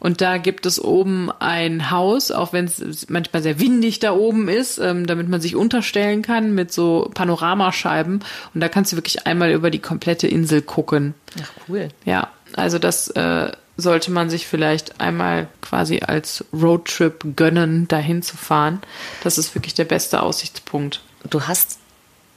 [0.01, 4.49] und da gibt es oben ein Haus, auch wenn es manchmal sehr windig da oben
[4.49, 9.27] ist, ähm, damit man sich unterstellen kann mit so Panoramascheiben und da kannst du wirklich
[9.27, 11.15] einmal über die komplette Insel gucken.
[11.41, 11.89] Ach, cool.
[12.05, 18.37] Ja, also das äh, sollte man sich vielleicht einmal quasi als Roadtrip gönnen, dahin zu
[18.37, 18.81] fahren.
[19.23, 21.01] Das ist wirklich der beste Aussichtspunkt.
[21.29, 21.79] Du hast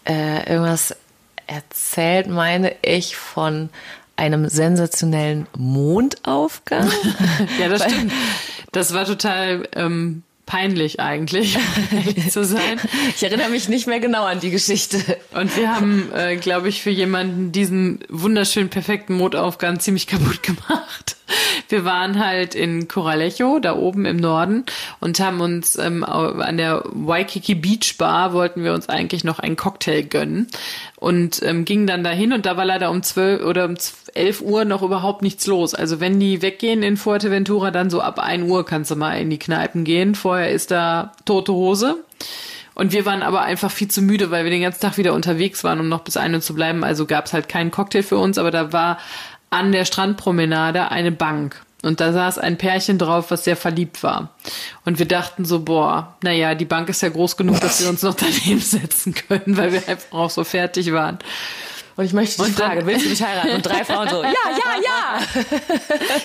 [0.05, 0.95] äh, irgendwas
[1.47, 3.69] erzählt, meine ich, von
[4.15, 6.89] einem sensationellen Mondaufgang.
[7.59, 8.11] Ja, das stimmt.
[8.71, 11.57] Das war total ähm, peinlich eigentlich,
[11.91, 12.79] ehrlich zu sein.
[13.15, 14.99] Ich erinnere mich nicht mehr genau an die Geschichte.
[15.33, 21.17] Und wir haben, äh, glaube ich, für jemanden diesen wunderschönen, perfekten Mondaufgang ziemlich kaputt gemacht.
[21.69, 24.65] Wir waren halt in Coralejo, da oben im Norden,
[24.99, 29.55] und haben uns ähm, an der Waikiki Beach Bar wollten wir uns eigentlich noch einen
[29.55, 30.47] Cocktail gönnen
[30.95, 33.75] und ähm, gingen dann dahin und da war leider um zwölf oder um
[34.13, 35.73] 11 Uhr noch überhaupt nichts los.
[35.73, 39.29] Also wenn die weggehen in Fuerteventura, dann so ab 1 Uhr kannst du mal in
[39.29, 40.15] die Kneipen gehen.
[40.15, 42.03] Vorher ist da tote Hose.
[42.75, 45.63] Und wir waren aber einfach viel zu müde, weil wir den ganzen Tag wieder unterwegs
[45.63, 46.83] waren, um noch bis ein Uhr zu bleiben.
[46.83, 48.97] Also gab es halt keinen Cocktail für uns, aber da war
[49.53, 51.61] an der Strandpromenade eine Bank.
[51.83, 54.29] Und da saß ein Pärchen drauf, was sehr verliebt war.
[54.85, 58.01] Und wir dachten so, boah, naja, die Bank ist ja groß genug, dass wir uns
[58.01, 61.19] noch daneben setzen können, weil wir einfach auch so fertig waren.
[61.95, 63.51] Und ich möchte dich fragen, willst du mich heiraten?
[63.51, 65.19] Und drei Frauen so, ja, ja, ja.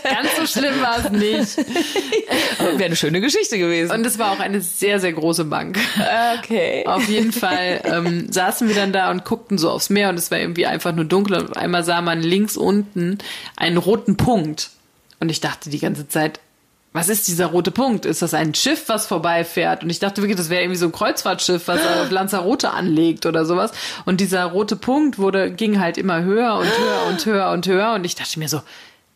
[0.14, 1.56] Ganz so schlimm war es nicht.
[2.58, 3.92] Wäre eine schöne Geschichte gewesen.
[3.92, 5.78] Und es war auch eine sehr, sehr große Bank.
[6.38, 6.84] okay.
[6.86, 10.30] Auf jeden Fall ähm, saßen wir dann da und guckten so aufs Meer und es
[10.30, 13.18] war irgendwie einfach nur dunkel und auf einmal sah man links unten
[13.56, 14.70] einen roten Punkt.
[15.20, 16.40] Und ich dachte die ganze Zeit,
[16.92, 18.06] was ist dieser rote Punkt?
[18.06, 19.82] Ist das ein Schiff, was vorbeifährt?
[19.82, 23.44] Und ich dachte wirklich, das wäre irgendwie so ein Kreuzfahrtschiff, was auf Lanzarote anlegt oder
[23.44, 23.72] sowas.
[24.06, 27.92] Und dieser rote Punkt wurde, ging halt immer höher und höher und höher und höher.
[27.92, 28.62] Und ich dachte mir so,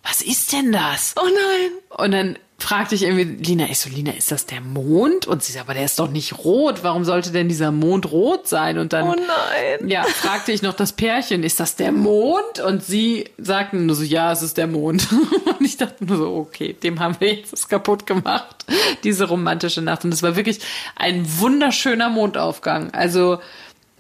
[0.03, 1.15] was ist denn das?
[1.17, 1.71] Oh nein.
[2.05, 5.27] Und dann fragte ich irgendwie Lina, ich so, Lina, ist das der Mond?
[5.27, 6.83] Und sie sagt, aber der ist doch nicht rot.
[6.83, 8.79] Warum sollte denn dieser Mond rot sein?
[8.79, 9.89] Und dann, Oh nein.
[9.89, 12.61] ja, fragte ich noch das Pärchen, ist das der Mond?
[12.67, 15.09] Und sie sagten nur so, ja, es ist der Mond.
[15.59, 18.65] Und ich dachte nur so, okay, dem haben wir jetzt das kaputt gemacht,
[19.05, 20.05] diese romantische Nacht.
[20.05, 20.61] Und es war wirklich
[20.97, 22.93] ein wunderschöner Mondaufgang.
[22.93, 23.39] Also,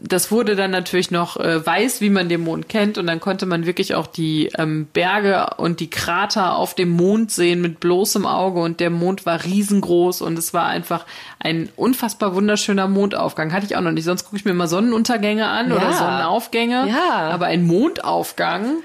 [0.05, 3.47] das wurde dann natürlich noch äh, weiß, wie man den Mond kennt, und dann konnte
[3.47, 8.27] man wirklich auch die ähm, Berge und die Krater auf dem Mond sehen mit bloßem
[8.27, 11.07] Auge und der Mond war riesengroß und es war einfach
[11.39, 13.53] ein unfassbar wunderschöner Mondaufgang.
[13.53, 14.05] Hatte ich auch noch nicht.
[14.05, 15.93] Sonst gucke ich mir immer Sonnenuntergänge an oder Ja.
[15.93, 16.89] Sonnenaufgänge.
[16.89, 17.31] Ja.
[17.31, 18.83] Aber ein Mondaufgang.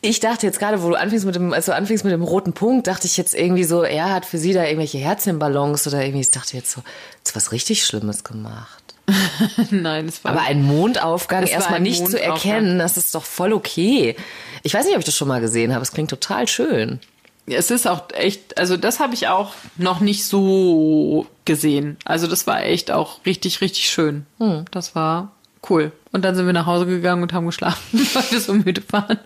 [0.00, 2.52] Ich dachte jetzt gerade, wo du anfingst mit dem, als du anfingst mit dem roten
[2.52, 6.20] Punkt, dachte ich jetzt irgendwie so, er hat für sie da irgendwelche Herzchenballons oder irgendwie,
[6.20, 6.82] ich dachte jetzt so,
[7.18, 8.95] jetzt was richtig Schlimmes gemacht.
[9.70, 12.32] Nein, es war Aber ein Mondaufgang erstmal nicht zu Mondaufgang.
[12.32, 14.16] erkennen, das ist doch voll okay.
[14.62, 15.82] Ich weiß nicht, ob ich das schon mal gesehen habe.
[15.82, 17.00] Es klingt total schön.
[17.46, 21.96] Es ist auch echt, also das habe ich auch noch nicht so gesehen.
[22.04, 24.26] Also das war echt auch richtig, richtig schön.
[24.72, 25.30] Das war
[25.70, 25.92] cool.
[26.10, 29.18] Und dann sind wir nach Hause gegangen und haben geschlafen, weil wir so müde waren.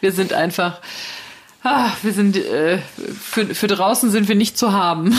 [0.00, 0.80] Wir sind einfach,
[1.64, 2.78] ah, wir sind, äh,
[3.20, 5.12] für, für draußen sind wir nicht zu haben.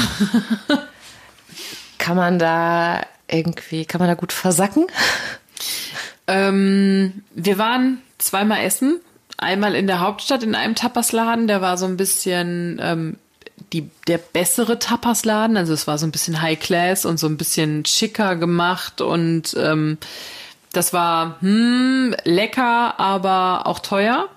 [1.98, 4.88] Kann man da irgendwie, kann man da gut versacken?
[6.28, 9.00] Ähm, wir waren zweimal essen.
[9.38, 11.48] Einmal in der Hauptstadt in einem Tapasladen.
[11.48, 13.18] Der war so ein bisschen ähm,
[13.74, 15.58] die, der bessere Tapasladen.
[15.58, 19.02] Also es war so ein bisschen High Class und so ein bisschen schicker gemacht.
[19.02, 19.98] Und ähm,
[20.72, 24.30] das war hm, lecker, aber auch teuer.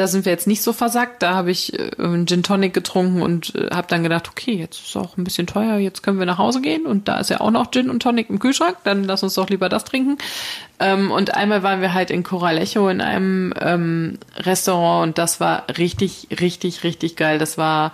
[0.00, 1.22] Da sind wir jetzt nicht so versackt.
[1.22, 4.80] Da habe ich äh, einen Gin Tonic getrunken und äh, habe dann gedacht, okay, jetzt
[4.80, 7.28] ist es auch ein bisschen teuer, jetzt können wir nach Hause gehen und da ist
[7.28, 10.16] ja auch noch Gin und Tonic im Kühlschrank, dann lass uns doch lieber das trinken.
[10.78, 15.64] Ähm, und einmal waren wir halt in Coralejo in einem ähm, Restaurant und das war
[15.76, 17.38] richtig, richtig, richtig geil.
[17.38, 17.92] Das war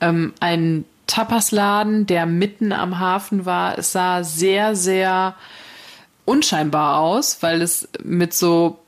[0.00, 3.76] ähm, ein Tapasladen, der mitten am Hafen war.
[3.76, 5.34] Es sah sehr, sehr
[6.24, 8.78] unscheinbar aus, weil es mit so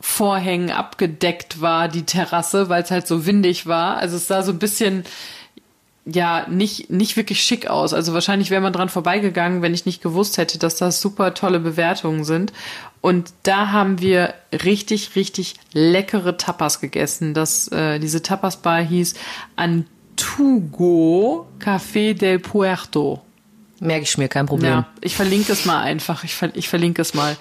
[0.00, 3.96] Plastikvorhängen abgedeckt war, die Terrasse, weil es halt so windig war.
[3.98, 5.04] Also es sah so ein bisschen
[6.06, 7.92] ja nicht nicht wirklich schick aus.
[7.92, 11.60] Also wahrscheinlich wäre man dran vorbeigegangen, wenn ich nicht gewusst hätte, dass das super tolle
[11.60, 12.52] Bewertungen sind.
[13.00, 14.34] Und da haben wir
[14.64, 17.34] richtig richtig leckere Tapas gegessen.
[17.34, 19.14] Das äh, diese Tapas Bar hieß
[19.56, 23.22] Antugo Café del Puerto.
[23.80, 24.70] Merke ich mir, kein Problem.
[24.70, 26.22] Ja, ich verlinke es mal einfach.
[26.22, 27.36] Ich, ver ich verlinke es mal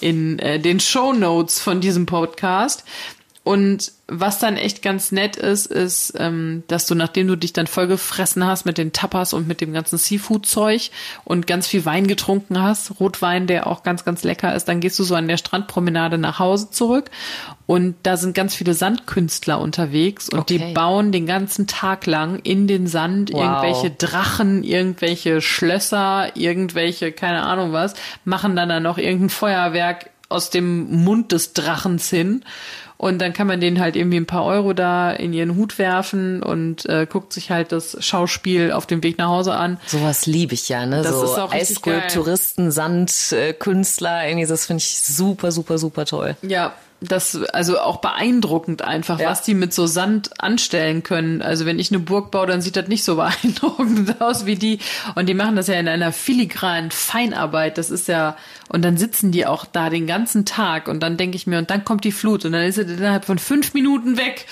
[0.00, 2.84] in äh, den Show Notes von diesem Podcast.
[3.44, 7.66] Und was dann echt ganz nett ist, ist, ähm, dass du, nachdem du dich dann
[7.66, 10.90] vollgefressen hast mit den Tapas und mit dem ganzen Seafood-Zeug
[11.24, 14.96] und ganz viel Wein getrunken hast, Rotwein, der auch ganz, ganz lecker ist, dann gehst
[15.00, 17.10] du so an der Strandpromenade nach Hause zurück
[17.66, 20.72] und da sind ganz viele Sandkünstler unterwegs und die Okay.
[20.74, 23.40] bauen den ganzen Tag lang in den Sand Wow.
[23.42, 30.50] irgendwelche Drachen, irgendwelche Schlösser, irgendwelche, keine Ahnung was, machen dann da noch irgendein Feuerwerk aus
[30.50, 32.44] dem Mund des Drachens hin.
[32.96, 36.40] Und dann kann man denen halt irgendwie ein paar Euro da in ihren Hut werfen
[36.40, 39.80] und äh, guckt sich halt das Schauspiel auf dem Weg nach Hause an.
[39.86, 41.02] Sowas liebe ich ja, ne?
[41.02, 46.36] Das so ist auch Eisskulpturisten, Sandkünstler, irgendwie, das finde ich super, super, super toll.
[46.42, 49.28] Ja, das, also auch beeindruckend einfach, Ja.
[49.30, 51.42] was die mit so Sand anstellen können.
[51.42, 54.78] Also wenn ich eine Burg baue, dann sieht das nicht so beeindruckend aus wie die.
[55.14, 57.78] Und die machen das ja in einer filigranen Feinarbeit.
[57.78, 58.36] Das ist ja,
[58.68, 61.70] und dann sitzen die auch da den ganzen Tag und dann denke ich mir, und
[61.70, 64.46] dann kommt die Flut und dann ist es innerhalb von fünf Minuten weg.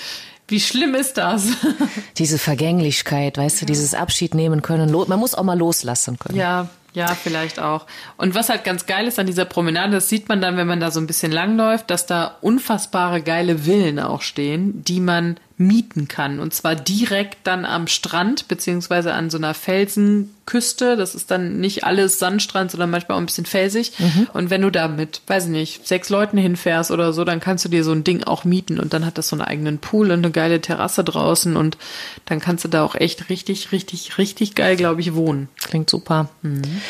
[0.47, 1.47] Wie schlimm ist das?
[2.17, 4.91] Diese Vergänglichkeit, weißt du, dieses Abschied nehmen können.
[4.91, 6.37] Man muss auch mal loslassen können.
[6.37, 7.87] Ja, ja, vielleicht auch.
[8.17, 10.79] Und was halt ganz geil ist an dieser Promenade, das sieht man dann, wenn man
[10.79, 16.07] da so ein bisschen langläuft, dass da unfassbare geile Villen auch stehen, die man mieten
[16.07, 16.39] kann.
[16.39, 20.97] Und zwar direkt dann am Strand, beziehungsweise an so einer Felsenküste.
[20.97, 23.93] Das ist dann nicht alles Sandstrand, sondern manchmal auch ein bisschen felsig.
[23.97, 24.27] Mhm.
[24.33, 27.65] Und wenn du da mit, weiß ich nicht, sechs Leuten hinfährst oder so, dann kannst
[27.65, 28.79] du dir so ein Ding auch mieten.
[28.79, 31.55] Und dann hat das so einen eigenen Pool und eine geile Terrasse draußen.
[31.55, 31.77] Und
[32.25, 35.49] dann kannst du da auch echt richtig, richtig, richtig geil, glaube ich, wohnen.
[35.61, 36.29] Klingt super.
[36.41, 36.81] Mhm.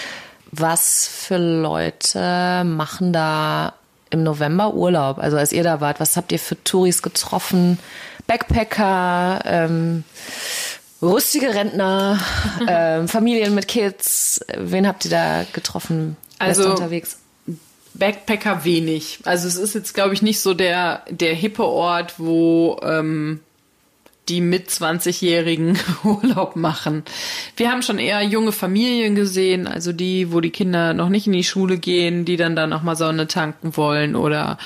[0.51, 3.73] Was für Leute machen da
[4.11, 5.17] im November Urlaub?
[5.17, 7.79] Also als ihr da wart, was habt ihr für Touris getroffen?
[8.27, 10.03] Backpacker, ähm,
[11.01, 12.19] rüstige Rentner,
[12.67, 14.39] ähm, Familien mit Kids.
[14.57, 16.17] Wen habt ihr da getroffen?
[16.39, 17.17] Also unterwegs?
[17.93, 19.19] Backpacker wenig.
[19.25, 23.41] Also es ist jetzt, glaube ich, nicht so der, der hippe Ort, wo ähm,
[24.29, 27.03] die mit 20-Jährigen Urlaub machen.
[27.57, 31.33] Wir haben schon eher junge Familien gesehen, also die, wo die Kinder noch nicht in
[31.33, 34.57] die Schule gehen, die dann da nochmal Sonne tanken wollen oder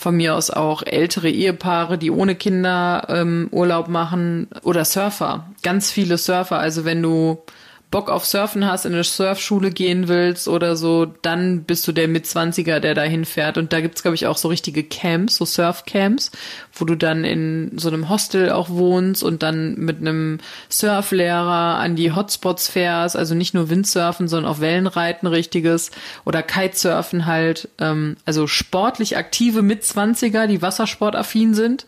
[0.00, 5.44] von mir aus auch ältere Ehepaare, die ohne Kinder ähm, Urlaub machen oder Surfer.
[5.62, 6.58] Ganz viele Surfer.
[6.58, 7.42] Also wenn du
[7.90, 12.06] Bock auf Surfen hast, in eine Surfschule gehen willst oder so, dann bist du der
[12.06, 13.58] Mitzwanziger, der da hinfährt.
[13.58, 16.30] Und da gibt's glaube ich, auch so richtige Camps, so Surfcamps,
[16.72, 21.96] wo du dann in so einem Hostel auch wohnst und dann mit einem Surflehrer an
[21.96, 23.16] die Hotspots fährst.
[23.16, 25.90] Also nicht nur Windsurfen, sondern auch Wellenreiten richtiges
[26.24, 27.68] oder Kitesurfen halt.
[27.78, 31.86] Ähm, also sportlich aktive Mitzwanziger, die wassersportaffin sind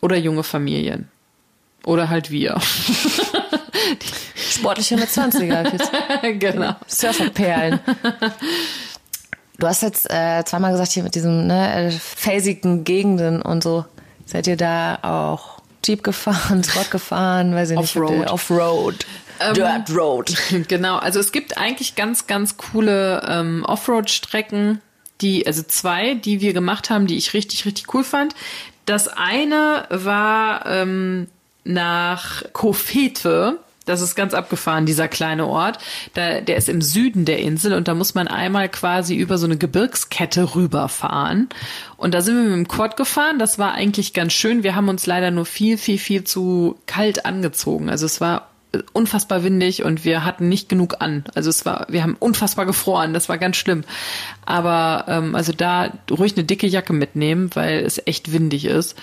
[0.00, 1.08] oder junge Familien.
[1.84, 2.60] Oder halt wir.
[4.36, 6.32] Sportliche mit 20er.
[6.38, 6.76] genau.
[6.86, 7.80] Surferperlen.
[9.58, 13.84] Du hast jetzt äh, zweimal gesagt, hier mit diesen ne, felsigen Gegenden und so.
[14.26, 17.96] Seid ihr da auch Jeep gefahren, Spot gefahren, weiß ich nicht.
[17.96, 18.30] Offroad.
[18.30, 19.06] Offroad.
[19.40, 20.34] Ähm, Dirt Road.
[20.68, 24.80] Genau, also es gibt eigentlich ganz, ganz coole ähm, Offroad-Strecken,
[25.20, 28.34] die, also zwei, die wir gemacht haben, die ich richtig, richtig cool fand.
[28.86, 31.28] Das eine war ähm,
[31.64, 33.58] nach Kofete.
[33.84, 35.78] Das ist ganz abgefahren, dieser kleine Ort.
[36.14, 39.46] Da, der ist im Süden der Insel und da muss man einmal quasi über so
[39.46, 41.48] eine Gebirgskette rüberfahren.
[41.96, 43.38] Und da sind wir mit dem Quad gefahren.
[43.38, 44.62] Das war eigentlich ganz schön.
[44.62, 47.90] Wir haben uns leider nur viel, viel, viel zu kalt angezogen.
[47.90, 48.48] Also es war
[48.92, 51.24] unfassbar windig und wir hatten nicht genug an.
[51.34, 53.84] Also es war, wir haben unfassbar gefroren, das war ganz schlimm.
[54.44, 58.96] Aber ähm, also da ruhig eine dicke Jacke mitnehmen, weil es echt windig ist.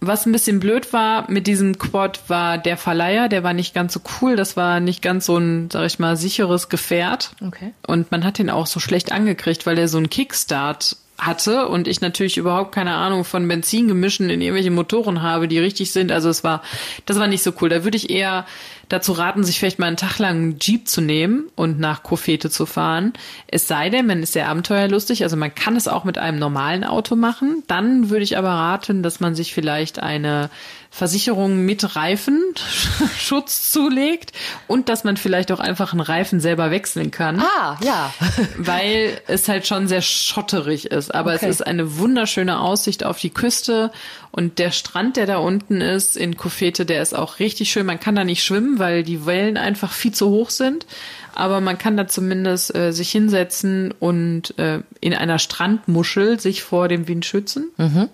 [0.00, 3.92] Was ein bisschen blöd war mit diesem Quad war der Verleiher, der war nicht ganz
[3.92, 7.32] so cool, das war nicht ganz so ein, sag ich mal, sicheres Gefährt.
[7.46, 7.74] Okay.
[7.86, 11.86] Und man hat ihn auch so schlecht angekriegt, weil er so einen Kickstart hatte und
[11.86, 16.12] ich natürlich überhaupt keine Ahnung von Benzingemischen in irgendwelche Motoren habe, die richtig sind.
[16.12, 16.62] Also es war,
[17.06, 17.68] das war nicht so cool.
[17.68, 18.46] Da würde ich eher
[18.88, 22.50] dazu raten, sich vielleicht mal einen Tag lang einen Jeep zu nehmen und nach Kofete
[22.50, 23.12] zu fahren.
[23.46, 26.84] Es sei denn, man ist sehr abenteuerlustig, also man kann es auch mit einem normalen
[26.84, 27.62] Auto machen.
[27.68, 30.50] Dann würde ich aber raten, dass man sich vielleicht eine
[30.92, 34.32] Versicherung mit Reifenschutz zulegt
[34.66, 37.40] und dass man vielleicht auch einfach einen Reifen selber wechseln kann.
[37.40, 38.12] Ah, ja.
[38.58, 41.14] weil es halt schon sehr schotterig ist.
[41.14, 41.46] Aber okay.
[41.46, 43.92] es ist eine wunderschöne Aussicht auf die Küste
[44.32, 47.86] und der Strand, der da unten ist in Kofete, der ist auch richtig schön.
[47.86, 50.86] Man kann da nicht schwimmen, weil die Wellen einfach viel zu hoch sind.
[51.34, 56.88] Aber man kann da zumindest äh, sich hinsetzen und äh, in einer Strandmuschel sich vor
[56.88, 57.70] dem Wind schützen.
[57.76, 58.08] Mhm.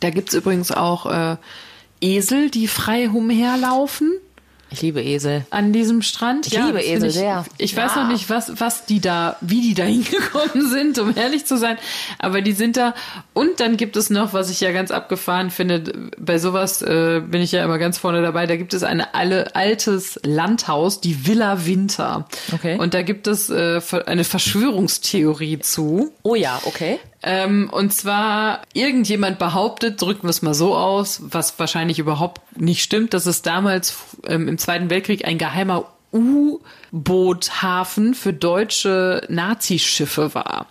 [0.00, 1.36] Da gibt's übrigens auch äh,
[2.00, 4.12] Esel, die frei umherlaufen.
[4.68, 5.46] Ich liebe Esel.
[5.50, 6.48] An diesem Strand.
[6.48, 7.44] Ich ja, liebe Esel ich, sehr.
[7.56, 7.84] Ich ja.
[7.84, 11.56] weiß noch nicht, was, was die da, wie die da hingekommen sind, um ehrlich zu
[11.56, 11.78] sein.
[12.18, 12.94] Aber die sind da.
[13.32, 17.42] Und dann gibt es noch, was ich ja ganz abgefahren finde, bei sowas äh, bin
[17.42, 21.64] ich ja immer ganz vorne dabei, da gibt es ein alle, altes Landhaus, die Villa
[21.64, 22.26] Winter.
[22.52, 22.76] Okay.
[22.76, 26.12] Und da gibt es äh, eine Verschwörungstheorie zu.
[26.22, 26.98] Oh ja, okay.
[27.28, 32.84] Ähm, und zwar, irgendjemand behauptet, drücken wir es mal so aus, was wahrscheinlich überhaupt nicht
[32.84, 33.96] stimmt, dass es damals
[34.28, 40.68] ähm, im Zweiten Weltkrieg ein geheimer U-Boot-Hafen für deutsche Nazischiffe war.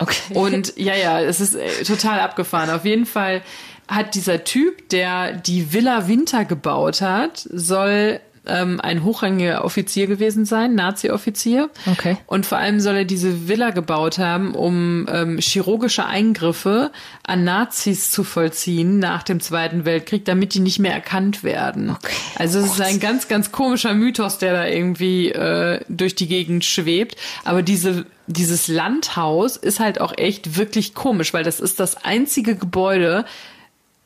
[0.00, 0.34] Okay.
[0.34, 2.70] Und ja, ja, es ist äh, total abgefahren.
[2.70, 3.42] Auf jeden Fall
[3.86, 10.44] hat dieser Typ, der die Villa Winter gebaut hat, soll ähm, ein hochrangiger Offizier gewesen
[10.44, 11.70] sein, Nazi-Offizier.
[11.90, 12.16] Okay.
[12.26, 16.90] Und vor allem soll er diese Villa gebaut haben, um ähm, chirurgische Eingriffe
[17.24, 21.90] an Nazis zu vollziehen nach dem Zweiten Weltkrieg, damit die nicht mehr erkannt werden.
[21.90, 22.12] Okay.
[22.36, 26.64] Also es ist ein ganz, ganz komischer Mythos, der da irgendwie äh, durch die Gegend
[26.64, 27.16] schwebt.
[27.44, 32.54] Aber diese dieses Landhaus ist halt auch echt wirklich komisch, weil das ist das einzige
[32.54, 33.24] Gebäude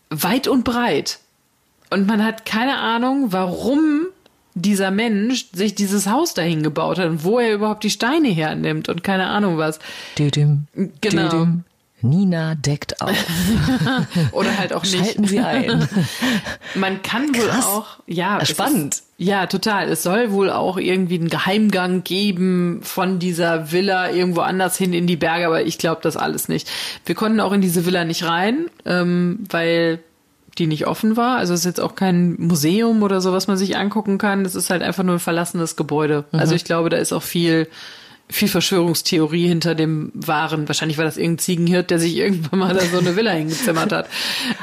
[0.09, 1.18] weit und breit
[1.90, 4.07] Und man hat keine Ahnung, warum
[4.57, 8.88] dieser Mensch sich dieses Haus dahin gebaut hat und wo er überhaupt die Steine hernimmt
[8.88, 9.79] und keine Ahnung was.
[10.19, 10.66] Düdüm,
[11.01, 11.29] Genau.
[11.29, 11.64] düdüm.
[12.03, 13.11] Nina deckt auf.
[14.33, 14.97] Oder halt auch nicht.
[14.99, 15.88] Schalten Sie ein.
[16.75, 17.66] Man kann wohl Krass.
[17.66, 18.95] auch, ja, Spannend.
[18.95, 19.88] Ist, ja, total.
[19.88, 25.07] Es soll wohl auch irgendwie einen Geheimgang geben von dieser Villa irgendwo anders hin in
[25.07, 26.69] die Berge, aber ich glaube das alles nicht.
[27.07, 30.01] Wir konnten auch in diese Villa nicht rein, ähm, weil
[30.59, 31.37] die nicht offen war.
[31.38, 34.45] Also es ist jetzt auch kein Museum oder so, was man sich angucken kann.
[34.45, 36.25] Es ist halt einfach nur ein verlassenes Gebäude.
[36.33, 37.69] Also ich glaube, da ist auch viel
[38.29, 40.66] viel Verschwörungstheorie hinter dem Wahren.
[40.69, 44.09] Wahrscheinlich war das irgendein Ziegenhirt, der sich irgendwann mal da so eine Villa hingezimmert hat.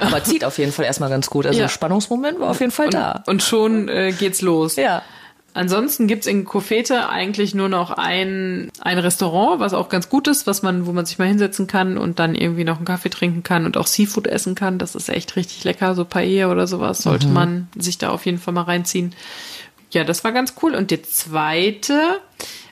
[0.01, 1.45] Aber zieht auf jeden Fall erstmal ganz gut.
[1.45, 1.69] Also Ja.
[1.69, 3.23] Spannungsmoment war auf jeden Fall da.
[3.25, 4.75] Und schon äh, geht's los.
[4.75, 5.01] Ja.
[5.55, 10.47] Ansonsten gibt's in Kofete eigentlich nur noch ein, ein Restaurant, was auch ganz gut ist,
[10.47, 13.43] was man, wo man sich mal hinsetzen kann und dann irgendwie noch einen Kaffee trinken
[13.43, 14.79] kann und auch Seafood essen kann.
[14.79, 17.03] Das ist echt richtig lecker, so Paella oder sowas.
[17.03, 19.13] Sollte man sich da auf jeden Fall mal reinziehen.
[19.91, 20.73] Ja, das war ganz cool.
[20.73, 22.19] Und der zweite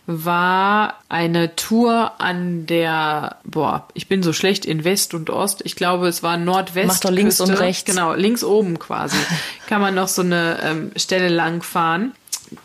[0.08, 5.62] war eine Tour an der, boah, ich bin so schlecht in West und Ost.
[5.64, 6.88] Ich glaube, es war Nordwest.
[6.88, 7.86] Mach doch links und rechts.
[7.86, 9.18] Genau, links oben quasi.
[9.68, 12.14] Kann man noch so eine ähm, Stelle lang fahren.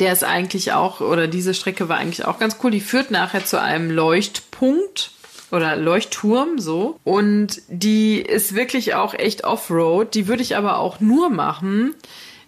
[0.00, 2.70] Der ist eigentlich auch, oder diese Strecke war eigentlich auch ganz cool.
[2.70, 5.12] Die führt nachher zu einem Leuchtpunkt
[5.52, 6.98] oder Leuchtturm so.
[7.04, 10.14] Und die ist wirklich auch echt Offroad.
[10.14, 11.94] Die würde ich aber auch nur machen,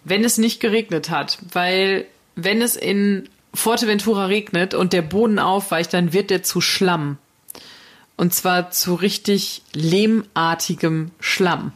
[0.03, 1.39] wenn es nicht geregnet hat.
[1.53, 7.17] Weil wenn es in Forteventura regnet und der Boden aufweicht, dann wird der zu Schlamm.
[8.17, 11.71] Und zwar zu richtig lehmartigem Schlamm.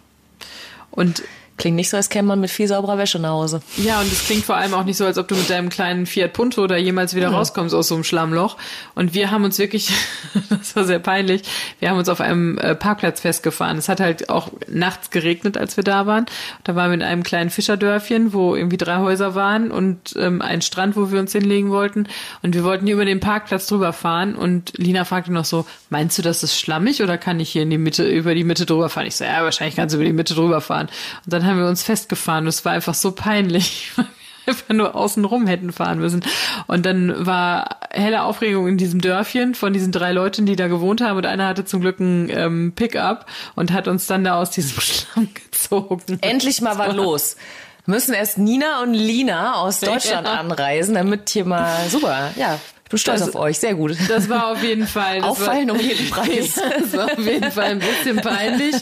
[0.92, 1.24] Und
[1.58, 3.62] Klingt nicht so, als käme man mit viel sauberer Wäsche nach Hause.
[3.78, 6.08] ja, und es klingt vor allem auch nicht so, als ob du mit deinem kleinen
[6.08, 8.58] Fiat Punto da jemals wieder rauskommst aus so einem Schlammloch.
[8.96, 9.94] Und wir haben uns wirklich,
[10.50, 11.44] das war sehr peinlich,
[11.80, 13.78] wir haben uns auf einem äh, Parkplatz festgefahren.
[13.78, 16.26] Es hat halt auch nachts geregnet, als wir da waren.
[16.64, 20.62] Da waren wir in einem kleinen Fischerdörfchen, wo irgendwie drei Häuser waren und ähm, ein
[20.62, 22.08] Strand, wo wir uns hinlegen wollten.
[22.42, 24.36] Und wir wollten über den Parkplatz drüber fahren.
[24.36, 27.70] Und Lina fragte noch so, meinst du, das ist schlammig oder kann ich hier in
[27.70, 29.06] die Mitte, über die Mitte drüber fahren?
[29.06, 30.88] Ich so, ja, wahrscheinlich kannst du über die Mitte drüber fahren.
[31.26, 32.48] Und dann haben wir uns festgefahren.
[32.48, 33.92] Es war einfach so peinlich.
[33.96, 34.12] weil wir
[34.46, 36.22] Einfach nur außen rum hätten fahren müssen.
[36.68, 41.00] Und dann war helle Aufregung in diesem Dörfchen von diesen drei Leuten, die da gewohnt
[41.00, 41.16] haben.
[41.16, 43.26] Und einer hatte zum Glück ein ähm, Pickup
[43.56, 46.18] und hat uns dann da aus diesem Schlamm gezogen.
[46.20, 47.38] Endlich mal was los.
[47.86, 50.34] Müssen erst Nina und Lina aus Deutschland Ja.
[50.34, 52.32] anreisen, damit hier mal super.
[52.36, 52.60] Ja,
[52.94, 53.60] bin stolz Das- auf euch.
[53.60, 53.98] Sehr gut.
[54.08, 55.18] Das war auf jeden Fall.
[55.20, 56.54] Das Auffallen war, um jeden Preis.
[56.80, 58.76] Das war auf jeden Fall ein bisschen peinlich.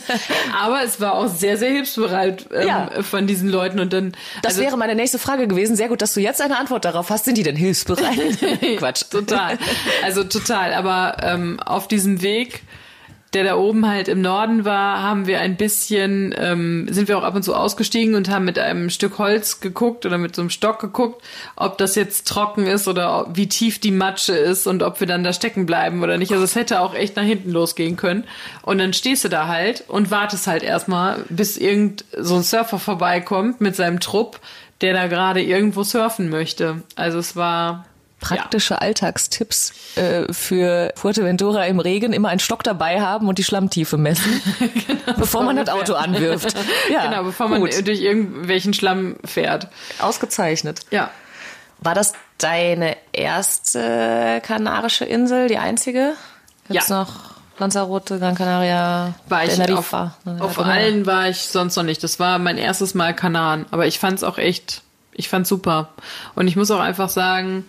[0.60, 2.90] Aber es war auch sehr, sehr hilfsbereit ähm, Ja.
[3.02, 3.80] von diesen Leuten.
[3.80, 4.12] Und dann.
[4.42, 5.76] Das also, wäre meine nächste Frage gewesen.
[5.76, 7.24] Sehr gut, dass du jetzt eine Antwort darauf hast.
[7.24, 8.38] Sind die denn hilfsbereit?
[8.78, 9.04] Quatsch.
[9.10, 9.58] Total.
[10.04, 10.74] Also total.
[10.74, 12.62] Aber ähm, auf diesem Weg,
[13.32, 17.22] der da oben halt im Norden war, haben wir ein bisschen, ähm, sind wir auch
[17.22, 20.50] ab und zu ausgestiegen und haben mit einem Stück Holz geguckt oder mit so einem
[20.50, 21.22] Stock geguckt,
[21.56, 25.24] ob das jetzt trocken ist oder wie tief die Matsche ist und ob wir dann
[25.24, 26.32] da stecken bleiben oder nicht.
[26.32, 28.24] Also es hätte auch echt nach hinten losgehen können.
[28.62, 32.78] Und dann stehst du da halt und wartest halt erstmal, bis irgend so ein Surfer
[32.78, 34.40] vorbeikommt mit seinem Trupp,
[34.82, 36.82] der da gerade irgendwo surfen möchte.
[36.96, 37.86] Also es war
[38.22, 42.12] Praktische Alltagstipps äh, für Fuerteventura im Regen.
[42.12, 44.40] Immer einen Stock dabei haben und die Schlammtiefe messen,
[45.18, 46.54] bevor man das Auto anwirft.
[46.90, 47.86] Ja, genau, bevor man gut.
[47.86, 49.68] durch irgendwelchen Schlamm fährt.
[49.98, 50.80] Ausgezeichnet.
[50.90, 51.10] Ja.
[51.80, 56.14] War das deine erste kanarische Insel, die einzige?
[56.68, 57.00] Gibt's Ja.
[57.00, 57.12] noch
[57.58, 60.16] Lanzarote, Gran Canaria, War ich auf, Teneriffa?
[60.40, 62.02] auf Ja, allen war ich sonst noch nicht.
[62.02, 63.66] Das war mein erstes Mal Kanaren.
[63.70, 64.82] Aber ich fand's auch echt,
[65.12, 65.88] ich fand's super.
[66.34, 67.64] Und ich muss auch einfach sagen,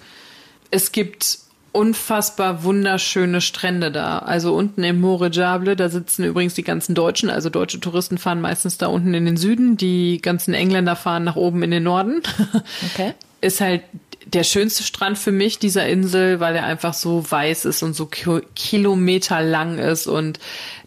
[0.74, 1.38] es gibt
[1.72, 4.20] unfassbar wunderschöne Strände da.
[4.20, 8.78] Also unten im Morejable, da sitzen übrigens die ganzen Deutschen, also deutsche Touristen fahren meistens
[8.78, 12.22] da unten in den Süden, die ganzen Engländer fahren nach oben in den Norden.
[12.92, 13.14] Okay.
[13.44, 13.84] ist halt
[14.26, 18.06] der schönste Strand für mich dieser Insel, weil er einfach so weiß ist und so
[18.06, 20.40] ki Kilometer lang ist und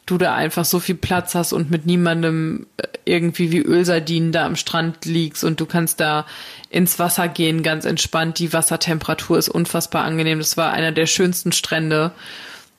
[0.06, 4.46] du da einfach so viel Platz hast und mit niemandem äh, irgendwie wie Ölsardinen da
[4.46, 6.26] am Strand liegst und du kannst da
[6.70, 8.38] ins Wasser gehen, ganz entspannt.
[8.38, 10.38] Die Wassertemperatur ist unfassbar angenehm.
[10.38, 12.12] Das war einer der schönsten Strände.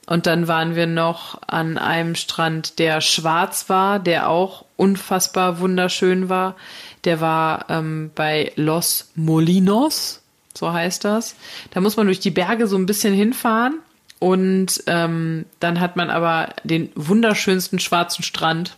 [0.05, 6.29] Und dann waren wir noch an einem Strand, der schwarz war, der auch unfassbar wunderschön
[6.29, 6.55] war.
[7.03, 10.21] Der war ähm, bei Los Molinos,
[10.57, 11.35] so heißt das.
[11.71, 13.79] Da muss man durch die Berge so ein bisschen hinfahren.
[14.19, 18.77] Und ähm, dann hat man aber den wunderschönsten schwarzen Strand,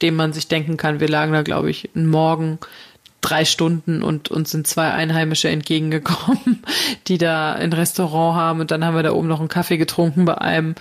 [0.00, 1.00] den man sich denken kann.
[1.00, 2.58] Wir lagen da, glaube ich, einen Morgen
[3.20, 6.62] drei Stunden und uns sind zwei Einheimische entgegengekommen,
[7.08, 10.24] die da ein Restaurant haben und dann haben wir da oben noch einen Kaffee getrunken
[10.24, 10.76] bei einem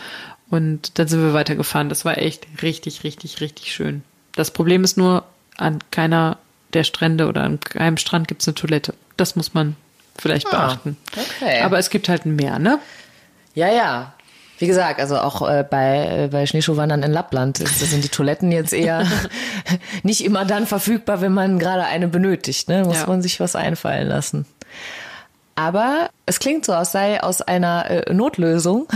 [0.51, 1.89] und dann sind wir weitergefahren.
[1.89, 4.03] Das war echt richtig, richtig, richtig schön.
[4.35, 5.23] Das Problem ist nur,
[5.57, 6.37] an keiner
[6.73, 8.93] der Strände oder an einem Strand gibt's eine Toilette.
[9.17, 9.75] Das muss man
[10.19, 10.97] vielleicht Ah, beachten.
[11.15, 11.61] okay.
[11.61, 12.79] Aber es gibt halt Meer, ne?
[13.53, 14.13] Ja, ja.
[14.57, 18.53] Wie gesagt, also auch äh, bei, äh, bei Schneeschuhwandern in Lappland ist, sind die Toiletten
[18.53, 19.05] jetzt eher
[20.03, 22.69] nicht immer dann verfügbar, wenn man gerade eine benötigt.
[22.69, 22.83] Ne?
[22.85, 23.07] Muss Ja.
[23.07, 24.45] man sich was einfallen lassen.
[25.55, 28.87] Aber es klingt so, als sei aus einer äh, Notlösung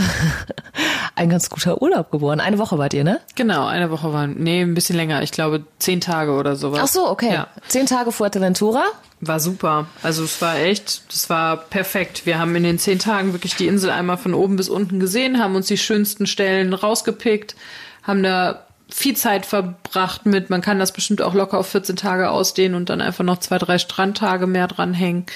[1.16, 2.40] ein ganz guter Urlaub geworden.
[2.40, 3.20] Eine Woche wart ihr, ne?
[3.34, 5.22] Genau, eine Woche waren, nee, ein bisschen länger.
[5.22, 6.80] Ich glaube, zehn Tage oder sowas.
[6.82, 7.32] Ach so, okay.
[7.32, 7.46] Ja.
[7.68, 8.84] Zehn Tage Fuerteventura.
[9.22, 9.86] War super.
[10.02, 12.26] Also es war echt, das war perfekt.
[12.26, 15.38] Wir haben in den zehn Tagen wirklich die Insel einmal von oben bis unten gesehen,
[15.38, 17.54] haben uns die schönsten Stellen rausgepickt,
[18.02, 22.30] haben da viel Zeit verbracht mit, man kann das bestimmt auch locker auf 14 Tage
[22.30, 25.26] ausdehnen und dann einfach noch zwei, drei Strandtage mehr dranhängen.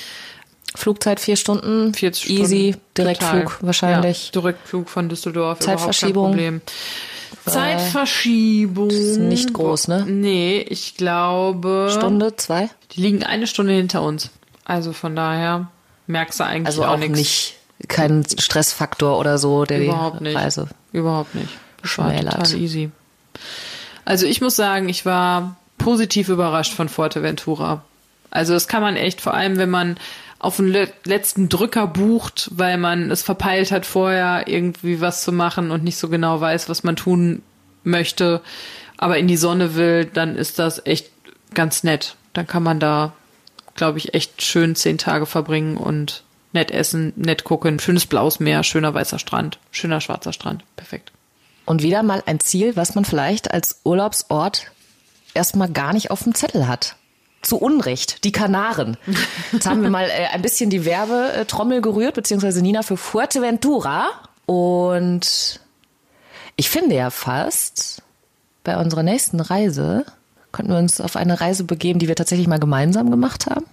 [0.74, 1.94] Flugzeit vier Stunden.
[1.94, 2.70] 40 Easy.
[2.72, 2.86] Stunden.
[2.98, 3.56] Direktflug Total.
[3.66, 4.26] wahrscheinlich.
[4.34, 5.60] Ja, Direktflug von Düsseldorf.
[5.60, 6.34] Zeitverschiebung.
[6.34, 6.62] Überhaupt kein Problem.
[7.46, 8.90] Zeitverschiebung.
[8.90, 10.04] Ist nicht groß, ne?
[10.08, 11.88] Nee, ich glaube.
[11.92, 12.70] Stunde, zwei.
[12.92, 14.30] Die liegen eine Stunde hinter uns.
[14.64, 15.68] Also von daher
[16.06, 17.18] merkst du eigentlich Also auch, auch nichts.
[17.18, 17.54] nicht
[17.88, 20.36] kein Stressfaktor oder so, der Überhaupt die nicht.
[20.36, 21.48] Reise Überhaupt nicht.
[21.82, 22.34] Das war schmälert.
[22.34, 22.90] total easy.
[24.04, 27.82] Also ich muss sagen, ich war positiv überrascht von Fuerteventura.
[28.30, 29.96] Also das kann man echt, vor allem wenn man
[30.38, 35.32] auf den le- letzten Drücker bucht, weil man es verpeilt hat, vorher irgendwie was zu
[35.32, 37.42] machen und nicht so genau weiß, was man tun
[37.82, 38.40] möchte,
[38.96, 41.10] aber in die Sonne will, dann ist das echt
[41.54, 42.16] ganz nett.
[42.32, 43.12] Dann kann man da,
[43.74, 48.62] glaube ich, echt schön zehn Tage verbringen und nett essen, nett gucken, schönes blaues Meer,
[48.62, 50.62] schöner weißer Strand, schöner schwarzer Strand.
[50.76, 51.12] Perfekt.
[51.66, 54.70] Und wieder mal ein Ziel, was man vielleicht als Urlaubsort
[55.32, 56.96] erstmal gar nicht auf dem Zettel hat.
[57.44, 58.96] Zu Unrecht, die Kanaren.
[59.52, 64.08] Jetzt haben wir mal äh, ein bisschen die Werbetrommel gerührt, beziehungsweise Nina für Fuerteventura.
[64.46, 65.60] Und
[66.56, 68.02] ich finde ja fast,
[68.64, 70.06] bei unserer nächsten Reise
[70.52, 73.66] könnten wir uns auf eine Reise begeben, die wir tatsächlich mal gemeinsam gemacht haben.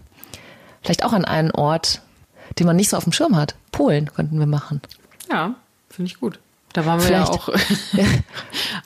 [0.81, 2.01] Vielleicht auch an einen Ort,
[2.59, 3.55] den man nicht so auf dem Schirm hat.
[3.71, 4.81] Polen könnten wir machen.
[5.29, 5.55] Ja,
[5.89, 6.39] finde ich gut.
[6.73, 7.49] Da waren wir ja Vielleicht.
[7.49, 7.49] auch,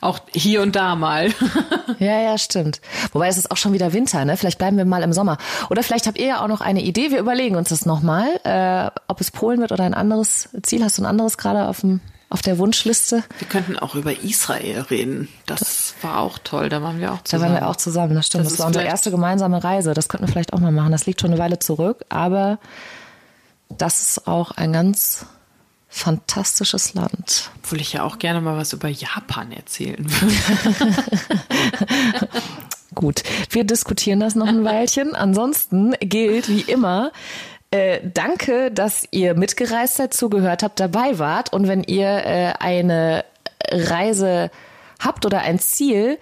[0.00, 1.30] auch hier und da mal.
[1.98, 2.82] Ja, ja, stimmt.
[3.12, 4.36] Wobei es ist auch schon wieder Winter, ne?
[4.36, 5.38] Vielleicht bleiben wir mal im Sommer.
[5.70, 7.10] Oder vielleicht habt ihr ja auch noch eine Idee.
[7.10, 10.84] Wir überlegen uns das nochmal, äh, ob es Polen wird oder ein anderes Ziel.
[10.84, 13.22] Hast du ein anderes gerade auf dem auf der Wunschliste?
[13.38, 15.28] Wir könnten auch über Israel reden.
[15.46, 16.68] Das war auch toll.
[16.68, 17.52] Da waren wir auch Da zusammen.
[17.54, 18.14] waren wir auch zusammen.
[18.14, 18.44] Das stimmt.
[18.44, 19.94] Das Das, war unsere erste gemeinsame Reise.
[19.94, 20.92] Das könnten wir vielleicht auch mal machen.
[20.92, 22.58] Das liegt schon eine Weile zurück, aber
[23.70, 25.24] das ist auch ein ganz
[25.96, 27.50] fantastisches Land.
[27.62, 30.96] Obwohl ich ja auch gerne mal was über Japan erzählen würde.
[32.94, 35.14] Gut, wir diskutieren das noch ein Weilchen.
[35.14, 37.12] Ansonsten gilt wie immer,
[37.70, 41.52] äh, danke, dass ihr mitgereist seid, zugehört habt, dabei wart.
[41.52, 43.24] Und wenn ihr äh, eine
[43.70, 44.50] Reise
[45.00, 46.18] habt oder ein Ziel,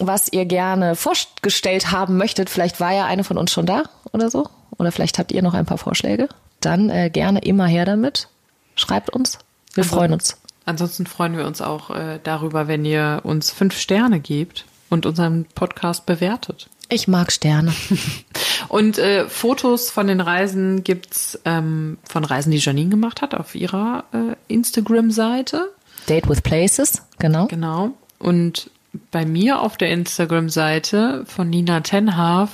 [0.00, 4.30] was ihr gerne vorgestellt haben möchtet, vielleicht war ja eine von uns schon da oder
[4.30, 4.48] so,
[4.78, 6.28] oder vielleicht habt ihr noch ein paar Vorschläge,
[6.60, 8.28] dann äh, gerne immer her damit.
[8.76, 9.38] Schreibt uns.
[9.74, 10.38] Wir freuen uns.
[10.64, 15.46] Ansonsten freuen wir uns auch äh, darüber, wenn ihr uns fünf Sterne gebt und unseren
[15.54, 16.68] Podcast bewertet.
[16.88, 17.72] Ich mag Sterne.
[18.68, 23.54] Und äh, Fotos von den Reisen gibt's ähm, von Reisen, die Janine gemacht hat, auf
[23.54, 25.72] ihrer äh, Instagram-Seite.
[26.06, 27.46] Date with Places, genau.
[27.46, 27.92] Genau.
[28.18, 28.70] Und
[29.10, 32.50] bei mir auf der Instagram-Seite von Nina Tenhaf,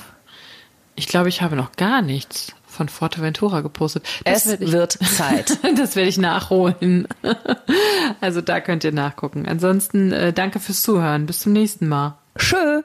[0.95, 4.05] ich glaube, ich habe noch gar nichts von Forteventura gepostet.
[4.23, 5.59] Das Es ich, wird Zeit.
[5.77, 7.07] das werde ich nachholen.
[8.21, 9.45] Also da könnt ihr nachgucken.
[9.47, 11.25] Ansonsten äh, danke fürs Zuhören.
[11.25, 12.17] Bis zum nächsten Mal.
[12.37, 12.83] Tschö.